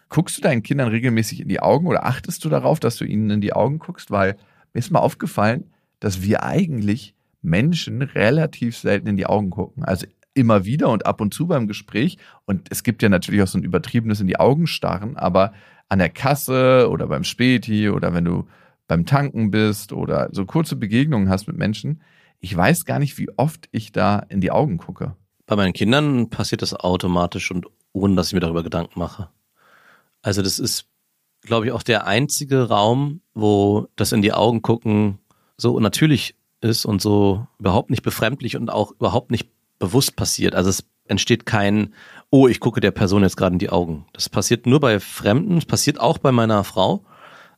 [0.09, 3.30] Guckst du deinen Kindern regelmäßig in die Augen oder achtest du darauf, dass du ihnen
[3.30, 4.12] in die Augen guckst?
[4.12, 4.38] Weil
[4.74, 9.84] mir ist mal aufgefallen, dass wir eigentlich Menschen relativ selten in die Augen gucken.
[9.84, 12.18] Also immer wieder und ab und zu beim Gespräch.
[12.45, 15.53] Und es gibt ja natürlich auch so ein übertriebenes in die Augen starren, aber
[15.89, 18.47] an der Kasse oder beim Späti oder wenn du
[18.88, 22.01] beim Tanken bist oder so kurze Begegnungen hast mit Menschen,
[22.39, 25.16] ich weiß gar nicht, wie oft ich da in die Augen gucke.
[25.51, 29.27] Bei meinen Kindern passiert das automatisch und ohne, dass ich mir darüber Gedanken mache.
[30.21, 30.85] Also das ist,
[31.41, 35.19] glaube ich, auch der einzige Raum, wo das in die Augen gucken
[35.57, 40.55] so natürlich ist und so überhaupt nicht befremdlich und auch überhaupt nicht bewusst passiert.
[40.55, 41.93] Also es entsteht kein,
[42.29, 44.05] oh, ich gucke der Person jetzt gerade in die Augen.
[44.13, 47.03] Das passiert nur bei Fremden, es passiert auch bei meiner Frau,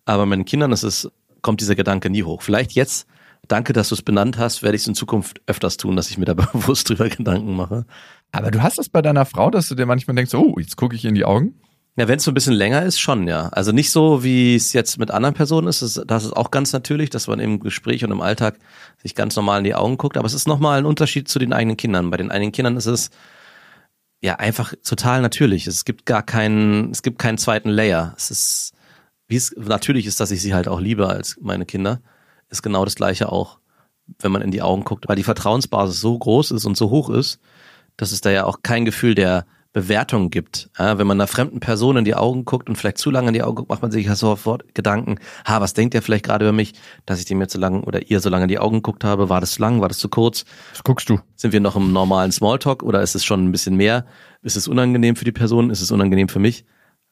[0.05, 1.11] aber bei meinen Kindern ist es,
[1.43, 2.41] kommt dieser Gedanke nie hoch.
[2.41, 3.05] Vielleicht jetzt,
[3.47, 6.17] danke, dass du es benannt hast, werde ich es in Zukunft öfters tun, dass ich
[6.17, 7.85] mir da bewusst drüber Gedanken mache.
[8.31, 10.95] Aber du hast das bei deiner Frau, dass du dir manchmal denkst, oh, jetzt gucke
[10.95, 11.55] ich in die Augen?
[11.95, 13.49] Ja, wenn es so ein bisschen länger ist, schon, ja.
[13.49, 15.83] Also nicht so, wie es jetzt mit anderen Personen ist.
[15.83, 18.57] Das, das ist auch ganz natürlich, dass man im Gespräch und im Alltag
[19.03, 20.17] sich ganz normal in die Augen guckt.
[20.17, 22.09] Aber es ist nochmal ein Unterschied zu den eigenen Kindern.
[22.09, 23.11] Bei den eigenen Kindern ist es
[24.23, 25.67] ja einfach total natürlich.
[25.67, 28.15] Es gibt gar keinen, es gibt keinen zweiten Layer.
[28.17, 28.71] Es ist,
[29.27, 32.01] wie es natürlich ist, dass ich sie halt auch liebe als meine Kinder,
[32.53, 33.59] ist genau das Gleiche auch,
[34.19, 35.09] wenn man in die Augen guckt.
[35.09, 37.39] Weil die Vertrauensbasis so groß ist und so hoch ist,
[37.97, 40.69] dass es da ja auch kein Gefühl der Bewertung gibt.
[40.77, 43.33] Ja, wenn man einer fremden Person in die Augen guckt und vielleicht zu lange in
[43.33, 46.45] die Augen guckt, macht man sich ja sofort Gedanken, ha, was denkt der vielleicht gerade
[46.45, 46.73] über mich,
[47.07, 49.29] dass ich dem jetzt so lange oder ihr so lange in die Augen geguckt habe?
[49.29, 49.81] War das zu lang?
[49.81, 50.45] War das zu kurz?
[50.73, 51.19] Was guckst du?
[51.35, 54.05] Sind wir noch im normalen Smalltalk oder ist es schon ein bisschen mehr?
[54.43, 55.71] Ist es unangenehm für die Person?
[55.71, 56.65] Ist es unangenehm für mich?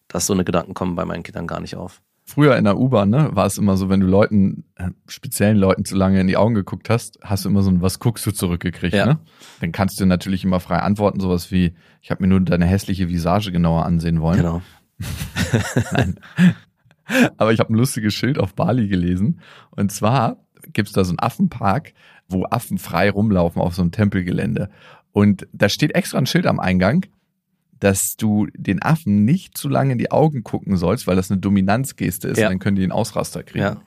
[0.07, 2.01] Dass so eine Gedanken kommen bei meinen Kindern gar nicht auf.
[2.33, 5.83] Früher in der U-Bahn, ne, war es immer so, wenn du Leuten, äh, speziellen Leuten
[5.83, 8.31] zu lange in die Augen geguckt hast, hast du immer so ein Was guckst du
[8.31, 9.05] zurückgekriegt, Ja.
[9.05, 9.19] ne?
[9.59, 13.09] Dann kannst du natürlich immer frei antworten, sowas wie, ich habe mir nur deine hässliche
[13.09, 14.37] Visage genauer ansehen wollen.
[14.37, 14.61] Genau.
[15.91, 16.15] Nein.
[17.37, 19.41] Aber ich habe ein lustiges Schild auf Bali gelesen.
[19.71, 20.37] Und zwar
[20.71, 21.93] gibt's da so einen Affenpark,
[22.29, 24.69] wo Affen frei rumlaufen auf so einem Tempelgelände.
[25.11, 27.05] Und da steht extra ein Schild am Eingang,
[27.81, 31.39] dass du den Affen nicht zu lange in die Augen gucken sollst, weil das eine
[31.41, 32.37] Dominanzgeste ist.
[32.37, 32.45] Ja.
[32.47, 33.63] Und dann können die einen Ausraster kriegen.
[33.65, 33.81] Ja.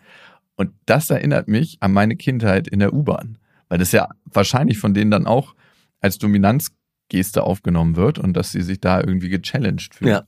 [0.57, 3.39] Und das erinnert mich an meine Kindheit in der U-Bahn.
[3.69, 5.55] Weil das ja wahrscheinlich von denen dann auch
[6.01, 10.11] als Dominanzgeste aufgenommen wird und dass sie sich da irgendwie gechallenged fühlen.
[10.11, 10.25] Ja.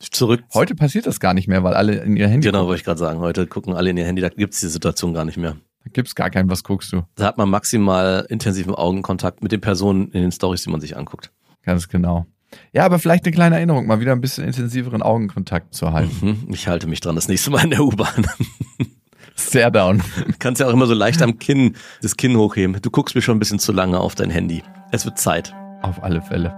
[0.00, 0.42] Zurück.
[0.52, 2.68] Heute passiert das gar nicht mehr, weil alle in ihr Handy Genau, gucken.
[2.70, 3.20] wollte ich gerade sagen.
[3.20, 5.56] Heute gucken alle in ihr Handy, da gibt's die Situation gar nicht mehr.
[5.84, 7.02] Da gibt's gar keinen, was guckst du?
[7.14, 10.96] Da hat man maximal intensiven Augenkontakt mit den Personen in den Stories, die man sich
[10.96, 11.30] anguckt.
[11.62, 12.26] Ganz genau.
[12.72, 16.16] Ja, aber vielleicht eine kleine Erinnerung, mal wieder ein bisschen intensiveren Augenkontakt zu halten.
[16.46, 16.54] Mhm.
[16.54, 18.26] Ich halte mich dran, das nächste Mal in der U-Bahn.
[19.34, 20.02] Sehr down.
[20.26, 22.80] Du kannst ja auch immer so leicht am Kinn das Kinn hochheben.
[22.80, 24.62] Du guckst mir schon ein bisschen zu lange auf dein Handy.
[24.90, 25.54] Es wird Zeit.
[25.82, 26.54] Auf alle Fälle.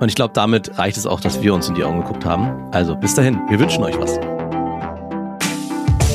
[0.00, 2.70] Und ich glaube, damit reicht es auch, dass wir uns in die Augen geguckt haben.
[2.72, 4.18] Also bis dahin, wir wünschen euch was.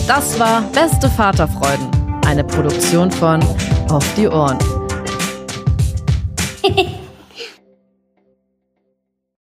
[0.08, 1.88] Das war Beste Vaterfreuden,
[2.26, 3.42] eine Produktion von
[3.90, 4.58] Auf die Ohren.